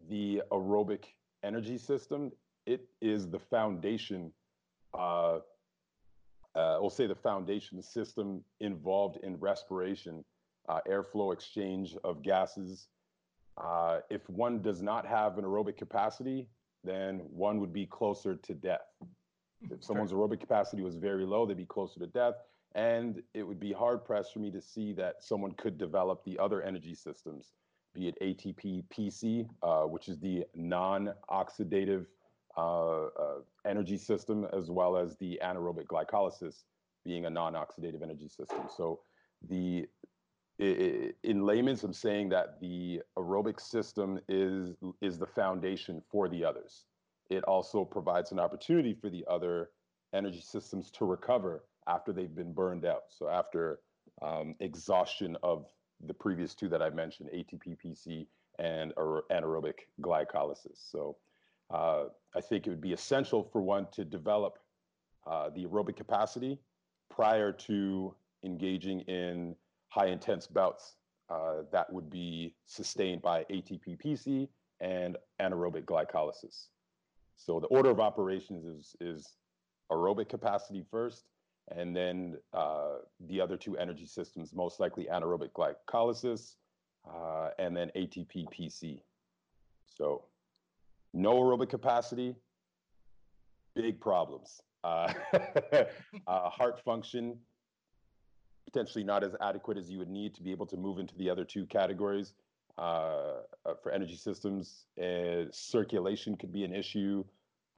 the 0.09 0.43
aerobic 0.53 1.05
energy 1.43 1.79
system, 1.79 2.33
it 2.67 2.89
is 3.01 3.29
the 3.29 3.39
foundation. 3.39 4.33
Uh, 4.95 5.39
uh, 6.55 6.79
we'll 6.81 6.91
say 6.91 7.07
the 7.07 7.15
foundation 7.15 7.83
system 7.83 8.43
involved 8.61 9.19
in 9.23 9.37
respiration, 9.37 10.25
uh, 10.69 10.81
airflow 10.89 11.33
exchange 11.33 11.97
of 12.03 12.23
gases. 12.23 12.89
Uh, 13.59 14.01
if 14.11 14.29
one 14.31 14.63
does 14.63 14.83
not 14.83 15.07
have 15.07 15.39
an 15.39 15.45
aerobic 15.45 15.77
capacity, 15.77 16.49
then 16.85 17.19
one 17.31 17.61
would 17.61 17.73
be 17.73 17.87
closer 17.87 18.37
to 18.37 18.55
death. 18.55 18.87
If 19.71 19.83
someone's 19.83 20.13
aerobic 20.13 20.41
capacity 20.41 20.83
was 20.83 20.97
very 20.97 21.25
low, 21.25 21.47
they'd 21.47 21.57
be 21.57 21.67
closer 21.67 21.99
to 22.01 22.07
death. 22.07 22.35
And 22.75 23.23
it 23.33 23.43
would 23.43 23.61
be 23.61 23.73
hard 23.73 24.05
pressed 24.05 24.33
for 24.33 24.41
me 24.41 24.51
to 24.51 24.61
see 24.61 24.93
that 24.95 25.25
someone 25.25 25.53
could 25.53 25.79
develop 25.79 26.25
the 26.25 26.39
other 26.39 26.63
energy 26.63 26.95
systems, 26.95 27.53
be 27.95 28.09
it 28.09 28.19
ATP 28.21 28.85
PC, 28.89 29.49
uh, 29.63 29.85
which 29.85 30.09
is 30.09 30.19
the 30.19 30.45
non 30.55 31.15
oxidative 31.31 32.07
uh, 32.57 33.07
uh, 33.07 33.09
energy 33.65 33.97
system, 33.97 34.47
as 34.53 34.71
well 34.71 34.97
as 34.97 35.17
the 35.17 35.41
anaerobic 35.43 35.87
glycolysis 35.87 36.65
being 37.05 37.25
a 37.25 37.31
non 37.31 37.55
oxidative 37.55 38.03
energy 38.03 38.29
system. 38.29 38.65
So, 38.77 39.01
the 39.49 39.87
in 40.59 41.45
layman's, 41.45 41.85
I'm 41.85 41.93
saying 41.93 42.31
that 42.31 42.61
the 42.61 43.03
aerobic 43.19 43.61
system 43.61 44.19
is 44.29 44.75
is 45.01 45.19
the 45.19 45.27
foundation 45.27 46.03
for 46.11 46.29
the 46.29 46.45
others 46.45 46.87
it 47.31 47.45
also 47.45 47.85
provides 47.85 48.33
an 48.33 48.39
opportunity 48.39 48.95
for 48.95 49.11
the 49.11 49.25
other 49.29 49.71
energy 50.15 50.41
systems 50.41 50.91
to 50.93 51.05
recover 51.05 51.65
after 51.89 52.13
they've 52.13 52.35
been 52.35 52.53
burned 52.53 52.85
out. 52.85 53.05
So 53.09 53.29
after 53.29 53.81
um, 54.23 54.55
exhaustion 54.61 55.37
of 55.43 55.67
the 56.07 56.15
previous 56.15 56.55
two 56.55 56.69
that 56.69 56.83
I 56.83 56.91
mentioned, 56.91 57.31
ATP-PC 57.35 58.27
and 58.59 58.93
anaerobic 58.97 59.81
glycolysis. 60.01 60.91
So 60.91 61.17
uh, 61.71 62.05
I 62.35 62.41
think 62.41 62.67
it 62.67 62.71
would 62.71 62.81
be 62.81 62.93
essential 62.93 63.43
for 63.43 63.61
one 63.61 63.87
to 63.93 64.05
develop 64.05 64.59
uh, 65.27 65.51
the 65.51 65.65
aerobic 65.65 65.97
capacity 65.97 66.59
prior 67.11 67.53
to 67.53 68.15
engaging 68.45 69.01
in 69.01 69.57
high 69.89 70.07
intense 70.07 70.47
bouts 70.47 70.97
uh, 71.29 71.63
that 71.73 71.93
would 71.93 72.09
be 72.09 72.55
sustained 72.67 73.23
by 73.23 73.45
ATP-PC 73.51 74.49
and 74.81 75.17
anaerobic 75.41 75.85
glycolysis. 75.85 76.69
So 77.37 77.61
the 77.61 77.67
order 77.67 77.91
of 77.91 78.01
operations 78.01 78.65
is, 78.65 78.97
is 79.01 79.37
aerobic 79.93 80.29
capacity 80.29 80.85
first, 80.91 81.25
and 81.77 81.95
then 81.95 82.37
uh, 82.53 82.97
the 83.29 83.41
other 83.41 83.57
two 83.57 83.77
energy 83.77 84.07
systems, 84.07 84.55
most 84.55 84.81
likely 84.81 85.07
anaerobic 85.13 85.51
glycolysis, 85.53 86.55
uh, 87.09 87.51
and 87.59 87.77
then 87.77 87.91
ATP-PC. 87.97 89.01
So 89.87 90.25
no 91.13 91.35
aerobic 91.35 91.69
capacity, 91.69 92.35
big 93.75 94.01
problems. 94.01 94.61
Uh, 94.83 95.13
uh, 96.27 96.51
heart 96.51 96.81
function, 96.85 97.37
potentially 98.65 99.05
not 99.05 99.25
as 99.25 99.35
adequate 99.41 99.77
as 99.77 99.91
you 99.91 99.99
would 99.99 100.11
need 100.11 100.35
to 100.35 100.43
be 100.43 100.51
able 100.51 100.67
to 100.67 100.77
move 100.77 100.99
into 100.99 101.17
the 101.17 101.31
other 101.31 101.45
two 101.45 101.67
categories 101.67 102.35
uh, 102.79 103.43
uh 103.65 103.75
for 103.83 103.91
energy 103.93 104.17
systems. 104.17 104.87
circulation 105.51 106.37
could 106.37 106.53
be 106.53 106.65
an 106.65 106.73
issue. 106.73 107.25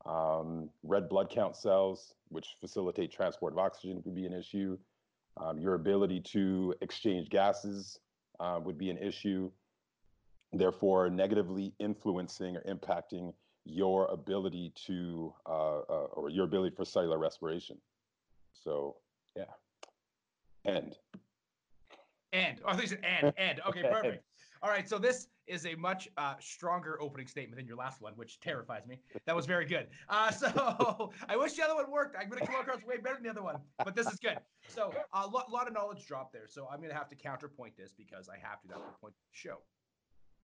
Um, 0.06 0.70
red 0.82 1.08
blood 1.08 1.28
count 1.30 1.56
cells, 1.56 2.14
which 2.28 2.56
facilitate 2.60 3.12
transport 3.12 3.52
of 3.52 3.58
oxygen, 3.58 4.02
could 4.02 4.14
be 4.14 4.26
an 4.26 4.32
issue. 4.32 4.78
Um, 5.36 5.58
your 5.58 5.74
ability 5.74 6.20
to 6.32 6.74
exchange 6.80 7.28
gases 7.28 7.98
uh, 8.40 8.58
would 8.62 8.78
be 8.78 8.90
an 8.90 8.98
issue, 8.98 9.50
therefore 10.52 11.10
negatively 11.10 11.74
influencing 11.78 12.56
or 12.56 12.62
impacting 12.62 13.32
your 13.64 14.06
ability 14.06 14.72
to 14.86 15.32
uh, 15.46 15.78
uh, 15.80 16.06
or 16.12 16.30
your 16.30 16.44
ability 16.44 16.74
for 16.74 16.84
cellular 16.84 17.18
respiration. 17.18 17.76
So 18.52 18.96
yeah, 19.36 19.44
end. 20.64 20.96
And 22.32 22.60
oh, 22.64 22.76
they 22.76 22.86
said 22.86 23.00
and 23.04 23.32
and 23.36 23.60
okay, 23.68 23.82
perfect. 23.90 24.24
All 24.62 24.70
right, 24.70 24.88
so 24.88 24.98
this 24.98 25.28
is 25.46 25.66
a 25.66 25.74
much 25.76 26.08
uh, 26.16 26.34
stronger 26.40 27.00
opening 27.00 27.26
statement 27.26 27.56
than 27.56 27.66
your 27.66 27.76
last 27.76 28.00
one, 28.00 28.12
which 28.16 28.40
terrifies 28.40 28.86
me. 28.86 29.00
That 29.24 29.36
was 29.36 29.46
very 29.46 29.64
good. 29.64 29.86
Uh, 30.08 30.30
so 30.32 31.12
I 31.28 31.36
wish 31.36 31.54
the 31.54 31.64
other 31.64 31.74
one 31.74 31.90
worked. 31.90 32.16
I'm 32.20 32.28
going 32.28 32.40
to 32.40 32.46
come 32.46 32.60
across 32.60 32.82
way 32.84 32.96
better 32.98 33.16
than 33.16 33.24
the 33.24 33.30
other 33.30 33.42
one, 33.42 33.56
but 33.84 33.94
this 33.94 34.06
is 34.06 34.18
good. 34.18 34.38
So 34.66 34.92
a 35.12 35.26
lot, 35.26 35.50
lot 35.50 35.68
of 35.68 35.74
knowledge 35.74 36.06
dropped 36.06 36.32
there. 36.32 36.46
So 36.48 36.68
I'm 36.70 36.78
going 36.78 36.90
to 36.90 36.96
have 36.96 37.08
to 37.08 37.16
counterpoint 37.16 37.76
this 37.76 37.92
because 37.96 38.28
I 38.28 38.36
have 38.36 38.60
to. 38.62 38.68
That's 38.68 38.80
the 38.80 38.98
point 39.00 39.14
of 39.14 39.32
the 39.32 39.38
show. 39.38 39.58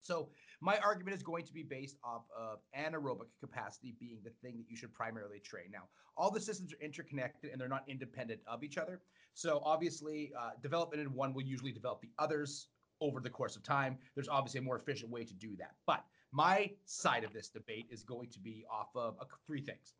So 0.02 0.28
my 0.61 0.78
argument 0.78 1.16
is 1.16 1.23
going 1.23 1.44
to 1.47 1.52
be 1.52 1.62
based 1.62 1.97
off 2.04 2.25
of 2.38 2.59
anaerobic 2.78 3.28
capacity 3.40 3.94
being 3.99 4.18
the 4.23 4.30
thing 4.42 4.59
that 4.59 4.66
you 4.68 4.76
should 4.76 4.92
primarily 4.92 5.40
train. 5.40 5.66
Now, 5.73 5.85
all 6.16 6.30
the 6.30 6.40
systems 6.40 6.73
are 6.73 6.85
interconnected 6.85 7.50
and 7.50 7.61
they're 7.61 7.68
not 7.68 7.85
independent 7.88 8.40
of 8.47 8.62
each 8.62 8.76
other. 8.76 9.00
So 9.33 9.61
obviously, 9.64 10.33
uh, 10.38 10.50
development 10.62 11.00
in 11.02 11.12
one 11.12 11.33
will 11.33 11.42
usually 11.42 11.73
develop 11.73 12.02
the 12.02 12.11
others 12.18 12.68
over 13.01 13.21
the 13.21 13.31
course 13.31 13.57
of 13.57 13.63
time. 13.63 13.99
There's 14.15 14.29
obviously 14.29 14.59
a 14.59 14.63
more 14.63 14.77
efficient 14.77 15.11
way 15.11 15.25
to 15.25 15.35
do 15.35 15.57
that. 15.57 15.75
But 15.87 16.05
my 16.33 16.71
side 16.85 17.25
of 17.25 17.33
this 17.33 17.49
debate 17.49 17.87
is 17.91 18.03
going 18.03 18.29
to 18.31 18.39
be 18.39 18.65
off 18.71 18.89
of 18.95 19.17
uh, 19.21 19.25
three 19.47 19.61
things. 19.61 19.95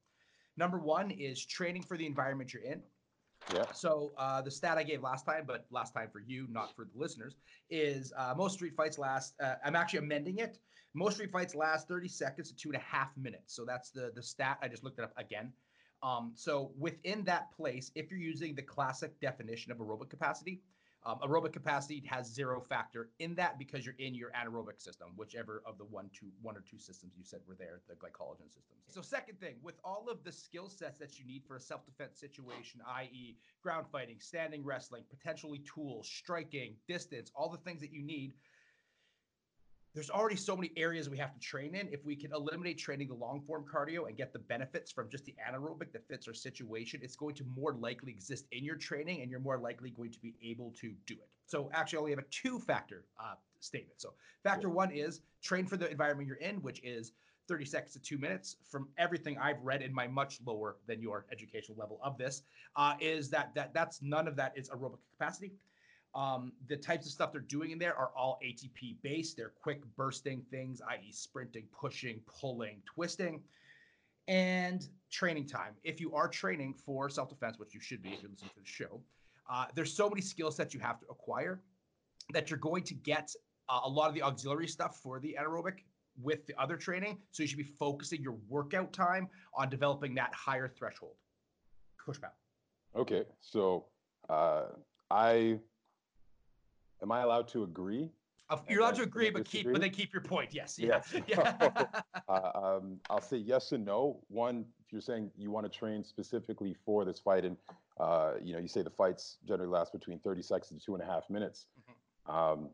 Number 0.57 0.79
one 0.79 1.11
is 1.11 1.45
training 1.45 1.83
for 1.83 1.97
the 1.97 2.07
environment 2.07 2.53
you're 2.53 2.63
in. 2.63 2.83
Yeah. 3.55 3.71
So 3.73 4.13
uh, 4.17 4.41
the 4.41 4.51
stat 4.51 4.79
I 4.79 4.83
gave 4.85 5.03
last 5.03 5.27
time, 5.27 5.45
but 5.47 5.67
last 5.71 5.93
time 5.93 6.09
for 6.11 6.21
you, 6.21 6.47
not 6.51 6.75
for 6.75 6.85
the 6.85 6.99
listeners, 6.99 7.37
is 7.69 8.13
uh, 8.17 8.35
most 8.37 8.55
street 8.55 8.75
fights 8.75 8.99
last. 8.99 9.35
Uh, 9.41 9.57
I'm 9.65 9.77
actually 9.77 9.99
amending 10.01 10.39
it. 10.39 10.59
Most 10.95 11.15
street 11.15 11.31
fights 11.31 11.55
last 11.55 11.89
30 11.89 12.09
seconds 12.09 12.49
to 12.51 12.57
two 12.57 12.71
and 12.71 12.77
a 12.77 12.85
half 12.85 13.15
minutes. 13.17 13.55
So 13.55 13.65
that's 13.65 13.91
the 13.91 14.13
the 14.15 14.23
stat. 14.23 14.59
I 14.63 14.69
just 14.69 14.85
looked 14.85 14.99
it 14.99 15.05
up 15.05 15.13
again. 15.19 15.53
Um, 16.03 16.33
so 16.35 16.73
within 16.79 17.25
that 17.25 17.51
place, 17.57 17.91
if 17.95 18.11
you're 18.11 18.21
using 18.21 18.55
the 18.55 18.63
classic 18.63 19.19
definition 19.21 19.73
of 19.73 19.79
aerobic 19.79 20.11
capacity, 20.11 20.61
um, 21.07 21.19
aerobic 21.23 21.53
capacity 21.53 22.03
has 22.07 22.33
zero 22.33 22.61
factor 22.61 23.11
in 23.19 23.35
that 23.35 23.59
because 23.59 23.85
you're 23.85 23.95
in 23.99 24.15
your 24.15 24.31
anaerobic 24.31 24.81
system, 24.81 25.09
whichever 25.17 25.63
of 25.67 25.77
the 25.77 25.85
one, 25.85 26.09
two, 26.19 26.29
one 26.41 26.57
or 26.57 26.65
two 26.69 26.79
systems 26.79 27.13
you 27.17 27.25
said 27.25 27.41
were 27.47 27.55
there, 27.55 27.81
the 27.89 27.95
glycogen 27.95 28.47
systems. 28.49 28.81
So, 28.89 29.03
second 29.03 29.39
thing, 29.39 29.57
with 29.63 29.75
all 29.85 30.07
of 30.11 30.25
the 30.25 30.33
skill 30.33 30.69
sets 30.69 30.99
that 30.99 31.19
you 31.19 31.27
need 31.27 31.43
for 31.47 31.57
a 31.57 31.61
self-defense 31.61 32.19
situation, 32.19 32.81
i.e., 32.99 33.37
ground 33.63 33.87
fighting, 33.93 34.17
standing 34.19 34.65
wrestling, 34.65 35.05
potentially 35.11 35.63
tools, 35.73 36.09
striking, 36.09 36.77
distance, 36.89 37.31
all 37.35 37.51
the 37.51 37.59
things 37.59 37.81
that 37.81 37.93
you 37.93 38.03
need 38.03 38.33
there's 39.95 40.11
already 40.11 40.35
so 40.35 40.57
many 40.57 40.73
areas 40.77 41.09
we 41.09 41.17
have 41.19 41.33
to 41.33 41.39
train 41.39 41.75
in. 41.77 41.89
If 41.93 42.05
we 42.05 42.17
can 42.17 42.33
eliminate 42.33 42.79
training 42.79 43.09
the 43.09 43.15
long 43.15 43.41
form 43.41 43.65
cardio 43.73 44.09
and 44.09 44.17
get 44.17 44.33
the 44.33 44.41
benefits 44.41 44.91
from 44.91 45.09
just 45.09 45.25
the 45.25 45.35
anaerobic 45.49 45.93
that 45.93 46.07
fits 46.09 46.27
our 46.27 46.35
situation, 46.35 47.01
it's 47.03 47.15
going 47.15 47.37
to 47.37 47.45
more 47.57 47.75
likely 47.75 48.11
exist 48.11 48.47
in 48.51 48.65
your 48.65 48.75
training 48.75 49.23
and 49.23 49.31
you're 49.31 49.41
more 49.41 49.57
likely 49.57 49.91
going 49.91 50.11
to 50.11 50.19
be 50.19 50.35
able 50.43 50.73
to 50.81 50.93
do 51.07 51.15
it. 51.15 51.29
So, 51.47 51.71
actually, 51.73 51.99
I 51.99 52.01
only 52.01 52.11
have 52.13 52.19
a 52.19 52.29
two 52.31 52.59
factor 52.59 53.05
uh, 53.21 53.35
statement. 53.61 54.01
So, 54.01 54.15
factor 54.43 54.69
one 54.69 54.91
is 54.91 55.21
train 55.43 55.65
for 55.65 55.77
the 55.77 55.89
environment 55.89 56.27
you're 56.27 56.39
in, 56.39 56.57
which 56.57 56.83
is 56.83 57.13
30 57.47 57.65
seconds 57.65 57.93
to 57.93 58.01
two 58.01 58.19
minutes. 58.19 58.57
From 58.69 58.89
everything 58.99 59.39
I've 59.39 59.63
read 59.63 59.81
in 59.81 59.95
my 59.95 60.09
much 60.09 60.41
lower 60.45 60.77
than 60.89 61.01
your 61.01 61.27
educational 61.31 61.79
level 61.79 62.01
of 62.03 62.19
this, 62.19 62.43
uh, 62.75 62.95
is 63.01 63.31
that 63.31 63.55
that 63.55 63.73
that's 63.73 64.03
none 64.03 64.27
of 64.27 64.35
that 64.37 64.55
is 64.57 64.71
aerobic 64.71 64.99
capacity. 65.17 65.53
Um, 66.15 66.53
the 66.69 66.77
types 66.77 67.07
of 67.07 67.13
stuff 67.13 67.33
they're 67.33 67.41
doing 67.41 67.73
in 67.73 67.79
there 67.79 67.97
are 67.97 68.11
all 68.17 68.39
ATP 68.45 68.97
based. 69.03 69.37
They're 69.37 69.53
quick 69.61 69.83
bursting 69.97 70.43
things, 70.51 70.81
i.e., 70.91 71.11
sprinting, 71.11 71.65
pushing, 71.73 72.21
pulling, 72.27 72.83
twisting, 72.87 73.43
and 74.29 74.89
training 75.11 75.47
time. 75.47 75.75
If 75.83 76.01
you 76.01 76.15
are 76.15 76.29
training 76.29 76.75
for 76.75 77.11
self 77.11 77.29
defense, 77.29 77.59
which 77.59 77.75
you 77.75 77.81
should 77.81 78.03
be 78.03 78.11
if 78.11 78.23
you're 78.23 78.31
listening 78.31 78.51
to 78.55 78.61
the 78.61 78.67
show, 78.67 79.01
uh, 79.51 79.67
there's 79.75 79.93
so 79.93 80.09
many 80.09 80.21
skill 80.21 80.51
sets 80.51 80.73
you 80.73 80.81
have 80.81 81.01
to 81.01 81.07
acquire 81.11 81.61
that 82.33 82.49
you're 82.49 82.59
going 82.59 82.85
to 82.85 82.95
get 82.95 83.31
uh, 83.69 83.81
a 83.85 83.89
lot 83.89 84.09
of 84.09 84.15
the 84.15 84.23
auxiliary 84.23 84.69
stuff 84.69 85.01
for 85.03 85.19
the 85.21 85.37
anaerobic 85.39 85.81
with 86.23 86.47
the 86.47 86.55
other 86.61 86.77
training. 86.77 87.19
So 87.33 87.43
you 87.43 87.49
should 87.49 87.59
be 87.59 87.65
focusing 87.65 88.23
your 88.23 88.37
workout 88.49 88.93
time 88.93 89.29
on 89.55 89.69
developing 89.69 90.15
that 90.15 90.33
higher 90.35 90.69
threshold. 90.69 91.17
Push 92.05 92.19
back. 92.19 92.35
Okay, 92.97 93.25
so 93.41 93.87
uh, 94.29 94.67
I 95.11 95.59
am 97.03 97.13
I 97.13 97.23
allowed 97.23 97.49
to 97.49 97.65
agree? 97.65 98.11
You're 98.69 98.81
allowed 98.81 98.97
to 98.97 99.03
agree, 99.03 99.31
but 99.31 99.45
keep 99.45 99.71
but 99.71 99.81
then 99.81 99.91
keep 99.91 100.13
your 100.13 100.23
point. 100.23 100.51
Yes. 100.53 100.79
Yeah. 100.79 101.01
Yes. 101.13 101.23
yeah. 101.27 102.03
uh, 102.29 102.51
um, 102.55 103.01
I'll 103.11 103.21
say 103.21 103.39
yes 103.39 103.73
and 103.73 103.85
no. 103.85 104.21
One, 104.29 104.67
if 104.85 104.93
you're 104.93 105.01
saying 105.01 105.31
you 105.37 105.51
want 105.51 105.71
to 105.71 105.79
train 105.79 106.05
specifically 106.05 106.77
for 106.85 107.05
this 107.05 107.19
fight, 107.19 107.45
and 107.45 107.57
uh, 107.99 108.33
you 108.43 108.53
know, 108.53 108.59
you 108.59 108.69
say 108.69 108.83
the 108.83 108.91
fights 108.91 109.39
generally 109.47 109.71
last 109.71 109.93
between 109.93 110.19
30 110.19 110.43
seconds 110.43 110.69
to 110.69 110.79
two 110.79 110.95
and 110.95 111.03
a 111.03 111.07
half 111.07 111.29
minutes, 111.31 111.67
mm-hmm. 111.81 112.37
um, 112.37 112.69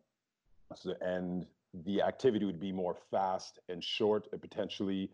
so, 0.75 0.95
and 1.01 1.47
the 1.85 2.03
activity 2.03 2.45
would 2.45 2.61
be 2.61 2.73
more 2.73 2.97
fast 3.11 3.61
and 3.69 3.83
short, 3.83 4.29
and 4.33 4.41
potentially, 4.41 5.11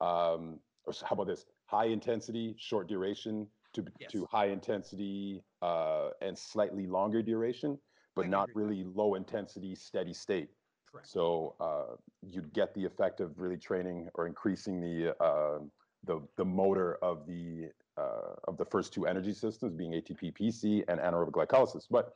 um, 0.00 0.60
or 0.84 0.92
how 1.02 1.14
about 1.14 1.26
this? 1.26 1.46
High 1.66 1.86
intensity, 1.86 2.54
short 2.58 2.86
duration 2.86 3.48
to 3.72 3.84
yes. 3.98 4.12
to 4.12 4.26
high 4.26 4.46
intensity 4.46 5.42
uh, 5.62 6.10
and 6.22 6.38
slightly 6.38 6.86
longer 6.86 7.22
duration 7.22 7.78
but 8.16 8.28
not 8.28 8.48
really 8.54 8.84
low 8.94 9.14
intensity, 9.14 9.74
steady 9.74 10.14
state. 10.14 10.48
Correct. 10.90 11.06
So 11.06 11.54
uh, 11.60 11.96
you'd 12.22 12.52
get 12.52 12.74
the 12.74 12.84
effect 12.84 13.20
of 13.20 13.38
really 13.38 13.58
training 13.58 14.08
or 14.14 14.26
increasing 14.26 14.80
the 14.80 15.14
uh, 15.22 15.58
the 16.04 16.20
the 16.36 16.44
motor 16.44 16.98
of 17.02 17.26
the 17.26 17.70
uh, 17.98 18.34
of 18.48 18.56
the 18.56 18.64
first 18.64 18.92
two 18.92 19.06
energy 19.06 19.32
systems, 19.32 19.74
being 19.74 19.92
ATP 19.92 20.32
PC 20.34 20.84
and 20.88 20.98
anaerobic 20.98 21.32
glycolysis. 21.32 21.84
But 21.90 22.14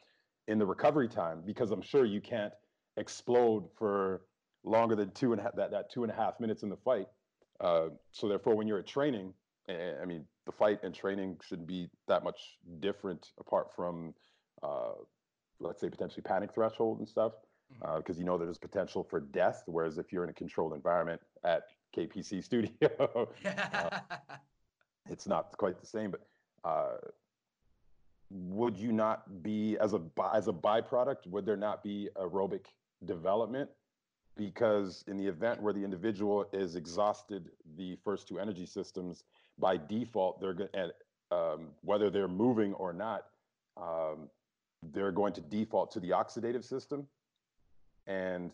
in 0.48 0.58
the 0.58 0.66
recovery 0.66 1.08
time, 1.08 1.42
because 1.44 1.70
I'm 1.70 1.82
sure 1.82 2.04
you 2.04 2.20
can't 2.20 2.52
explode 2.96 3.68
for 3.76 4.22
longer 4.64 4.96
than 4.96 5.10
two 5.12 5.32
and 5.32 5.40
a 5.40 5.44
half, 5.44 5.54
that 5.56 5.70
that 5.70 5.90
two 5.92 6.02
and 6.02 6.10
a 6.10 6.14
half 6.14 6.40
minutes 6.40 6.62
in 6.62 6.70
the 6.70 6.76
fight. 6.76 7.06
Uh, 7.60 7.88
so 8.10 8.26
therefore, 8.26 8.54
when 8.54 8.66
you're 8.66 8.78
at 8.78 8.86
training, 8.86 9.34
I 9.68 10.04
mean, 10.06 10.24
the 10.46 10.52
fight 10.52 10.80
and 10.82 10.94
training 10.94 11.36
shouldn't 11.46 11.68
be 11.68 11.88
that 12.08 12.24
much 12.24 12.58
different 12.80 13.28
apart 13.38 13.68
from 13.76 14.14
uh, 14.62 14.92
let's 15.60 15.80
say 15.80 15.88
potentially 15.88 16.22
panic 16.22 16.52
threshold 16.52 16.98
and 16.98 17.08
stuff 17.08 17.32
because 17.78 18.02
mm-hmm. 18.02 18.10
uh, 18.10 18.18
you 18.18 18.24
know 18.24 18.38
there's 18.38 18.58
potential 18.58 19.04
for 19.04 19.20
death 19.20 19.62
whereas 19.66 19.98
if 19.98 20.12
you're 20.12 20.24
in 20.24 20.30
a 20.30 20.34
controlled 20.34 20.74
environment 20.74 21.20
at 21.44 21.64
kpc 21.96 22.42
studio 22.44 23.28
uh, 23.44 23.90
it's 25.10 25.26
not 25.26 25.56
quite 25.56 25.80
the 25.80 25.86
same 25.86 26.10
but 26.10 26.20
uh, 26.64 26.96
would 28.30 28.76
you 28.76 28.92
not 28.92 29.42
be 29.42 29.76
as 29.80 29.92
a 29.92 30.00
as 30.32 30.48
a 30.48 30.52
byproduct 30.52 31.26
would 31.26 31.44
there 31.44 31.56
not 31.56 31.82
be 31.82 32.08
aerobic 32.16 32.66
development 33.04 33.68
because 34.36 35.04
in 35.08 35.16
the 35.16 35.26
event 35.26 35.60
where 35.60 35.72
the 35.72 35.82
individual 35.82 36.46
is 36.52 36.76
exhausted 36.76 37.50
the 37.76 37.96
first 38.04 38.28
two 38.28 38.38
energy 38.38 38.66
systems 38.66 39.24
by 39.58 39.76
default 39.76 40.40
they're 40.40 40.54
going 40.54 40.70
to 40.72 40.92
um, 41.32 41.68
whether 41.82 42.10
they're 42.10 42.28
moving 42.28 42.72
or 42.74 42.92
not 42.92 43.26
um, 43.76 44.28
they're 44.82 45.12
going 45.12 45.32
to 45.34 45.40
default 45.40 45.90
to 45.92 46.00
the 46.00 46.10
oxidative 46.10 46.64
system. 46.64 47.06
And 48.06 48.50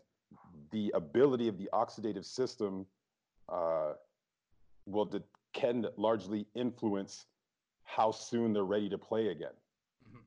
the 0.70 0.90
ability 0.94 1.48
of 1.48 1.58
the 1.58 1.68
oxidative 1.72 2.24
system 2.24 2.86
uh, 3.48 3.92
will 4.86 5.04
de- 5.04 5.22
can 5.52 5.86
largely 5.96 6.46
influence 6.54 7.26
how 7.84 8.10
soon 8.10 8.52
they're 8.52 8.64
ready 8.64 8.88
to 8.88 8.98
play 8.98 9.28
again. 9.28 9.54
Mm-hmm. 10.08 10.18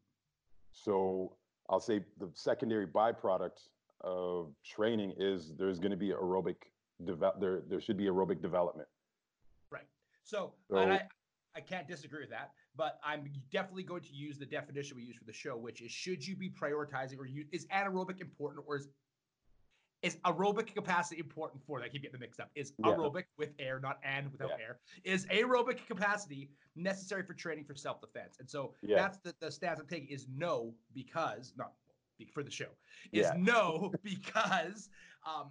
So 0.72 1.36
I'll 1.70 1.80
say 1.80 2.02
the 2.18 2.30
secondary 2.34 2.88
byproduct 2.88 3.68
of 4.02 4.54
training 4.66 5.14
is 5.18 5.54
there's 5.58 5.80
going 5.80 5.92
to 5.92 5.98
be 5.98 6.10
aerobic 6.10 6.56
develop 7.06 7.40
there 7.40 7.62
there 7.70 7.80
should 7.80 7.98
be 7.98 8.06
aerobic 8.06 8.42
development. 8.42 8.88
Right. 9.72 9.88
So, 10.24 10.54
so 10.70 10.78
I 10.78 11.02
I 11.56 11.62
can't 11.62 11.88
disagree 11.88 12.22
with 12.22 12.30
that, 12.30 12.52
but 12.80 12.98
I'm 13.04 13.30
definitely 13.52 13.84
going 13.84 14.04
to 14.04 14.14
use 14.14 14.38
the 14.40 14.46
definition 14.46 14.96
we 14.96 15.04
use 15.04 15.18
for 15.18 15.26
the 15.26 15.34
show, 15.34 15.58
which 15.58 15.82
is 15.82 15.92
should 15.92 16.26
you 16.26 16.38
be 16.38 16.50
prioritizing 16.50 17.20
or 17.20 17.28
is 17.52 17.68
anaerobic 17.68 18.22
important 18.22 18.64
or 18.66 18.78
is 18.78 18.88
is 20.02 20.16
aerobic 20.26 20.74
capacity 20.74 21.20
important 21.20 21.62
for 21.68 21.80
that? 21.80 21.88
I 21.88 21.90
keep 21.90 22.04
getting 22.04 22.14
them 22.14 22.22
mixed 22.22 22.40
up. 22.40 22.50
Is 22.56 22.72
yeah. 22.78 22.94
aerobic 22.94 23.26
with 23.38 23.50
air, 23.60 23.82
not 23.82 24.00
and 24.02 24.32
without 24.32 24.52
yeah. 24.58 24.66
air. 24.66 24.80
Is 25.04 25.26
aerobic 25.26 25.86
capacity 25.88 26.52
necessary 26.78 27.24
for 27.24 27.34
training 27.34 27.66
for 27.66 27.76
self 27.76 28.00
defense? 28.00 28.38
And 28.40 28.50
so 28.50 28.74
yeah. 28.82 28.96
that's 28.96 29.18
the, 29.18 29.36
the 29.42 29.52
stance 29.52 29.78
I'm 29.82 29.88
taking 29.88 30.08
is 30.08 30.26
no, 30.34 30.74
because 30.96 31.52
not 31.58 31.74
for 32.34 32.44
the 32.44 32.52
show, 32.52 32.70
is 33.12 33.28
no, 33.36 33.92
because 34.04 34.88
um, 35.28 35.50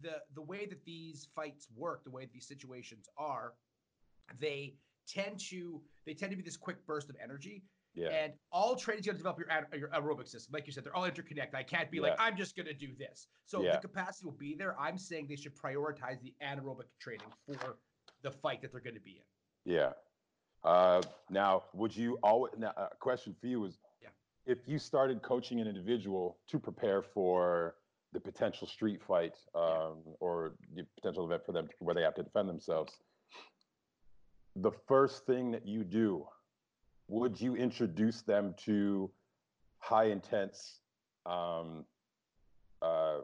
the 0.00 0.18
the 0.36 0.42
way 0.42 0.66
that 0.66 0.84
these 0.84 1.26
fights 1.34 1.66
work, 1.74 2.04
the 2.04 2.12
way 2.12 2.28
these 2.32 2.46
situations 2.46 3.08
are, 3.18 3.54
they 4.38 4.76
tend 5.08 5.38
to 5.38 5.80
they 6.06 6.14
tend 6.14 6.30
to 6.30 6.36
be 6.36 6.42
this 6.42 6.56
quick 6.56 6.84
burst 6.86 7.10
of 7.10 7.16
energy 7.22 7.62
yeah. 7.94 8.08
And 8.08 8.32
all 8.50 8.74
training's 8.74 9.06
going 9.06 9.16
to 9.16 9.18
develop 9.18 9.38
your, 9.38 9.78
your 9.78 9.88
aerobic 9.90 10.28
system. 10.28 10.52
Like 10.52 10.66
you 10.66 10.72
said, 10.72 10.84
they're 10.84 10.96
all 10.96 11.04
interconnected. 11.04 11.54
I 11.54 11.62
can't 11.62 11.90
be 11.90 11.98
yeah. 11.98 12.02
like, 12.04 12.16
I'm 12.18 12.36
just 12.36 12.56
going 12.56 12.66
to 12.66 12.74
do 12.74 12.88
this. 12.98 13.28
So 13.46 13.62
yeah. 13.62 13.76
the 13.76 13.78
capacity 13.78 14.26
will 14.26 14.32
be 14.32 14.54
there. 14.54 14.78
I'm 14.78 14.98
saying 14.98 15.26
they 15.28 15.36
should 15.36 15.56
prioritize 15.56 16.20
the 16.20 16.34
anaerobic 16.42 16.86
training 17.00 17.26
for 17.46 17.76
the 18.22 18.30
fight 18.30 18.62
that 18.62 18.72
they're 18.72 18.80
going 18.80 18.96
to 18.96 19.00
be 19.00 19.22
in. 19.66 19.72
Yeah. 19.72 19.90
Uh, 20.64 21.02
now, 21.30 21.64
would 21.72 21.96
you 21.96 22.18
always, 22.22 22.52
now, 22.58 22.72
a 22.76 22.96
question 22.98 23.34
for 23.40 23.46
you 23.46 23.64
is 23.64 23.78
yeah. 24.02 24.08
if 24.46 24.58
you 24.66 24.78
started 24.78 25.22
coaching 25.22 25.60
an 25.60 25.68
individual 25.68 26.38
to 26.48 26.58
prepare 26.58 27.02
for 27.02 27.76
the 28.12 28.20
potential 28.20 28.66
street 28.66 29.00
fight 29.06 29.34
um, 29.54 29.98
or 30.20 30.54
the 30.74 30.84
potential 30.96 31.26
event 31.26 31.42
for 31.44 31.52
them 31.52 31.68
where 31.78 31.94
they 31.94 32.02
have 32.02 32.14
to 32.14 32.22
defend 32.22 32.48
themselves, 32.48 32.92
the 34.56 34.70
first 34.86 35.26
thing 35.26 35.50
that 35.50 35.66
you 35.66 35.84
do 35.84 36.26
would 37.08 37.40
you 37.40 37.54
introduce 37.54 38.22
them 38.22 38.54
to 38.56 39.10
high 39.78 40.06
intense 40.06 40.80
um, 41.26 41.84
uh, 42.80 43.18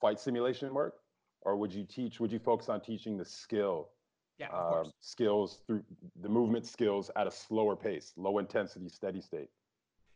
fight 0.00 0.20
simulation 0.20 0.72
work 0.72 0.94
or 1.42 1.56
would 1.56 1.72
you 1.72 1.84
teach 1.84 2.20
would 2.20 2.30
you 2.30 2.38
focus 2.38 2.68
on 2.68 2.80
teaching 2.80 3.16
the 3.16 3.24
skill 3.24 3.88
yeah, 4.38 4.48
um, 4.48 4.90
skills 5.00 5.60
through 5.66 5.82
the 6.20 6.28
movement 6.28 6.66
skills 6.66 7.10
at 7.16 7.26
a 7.26 7.30
slower 7.30 7.76
pace 7.76 8.12
low 8.16 8.38
intensity 8.38 8.88
steady 8.88 9.20
state 9.20 9.48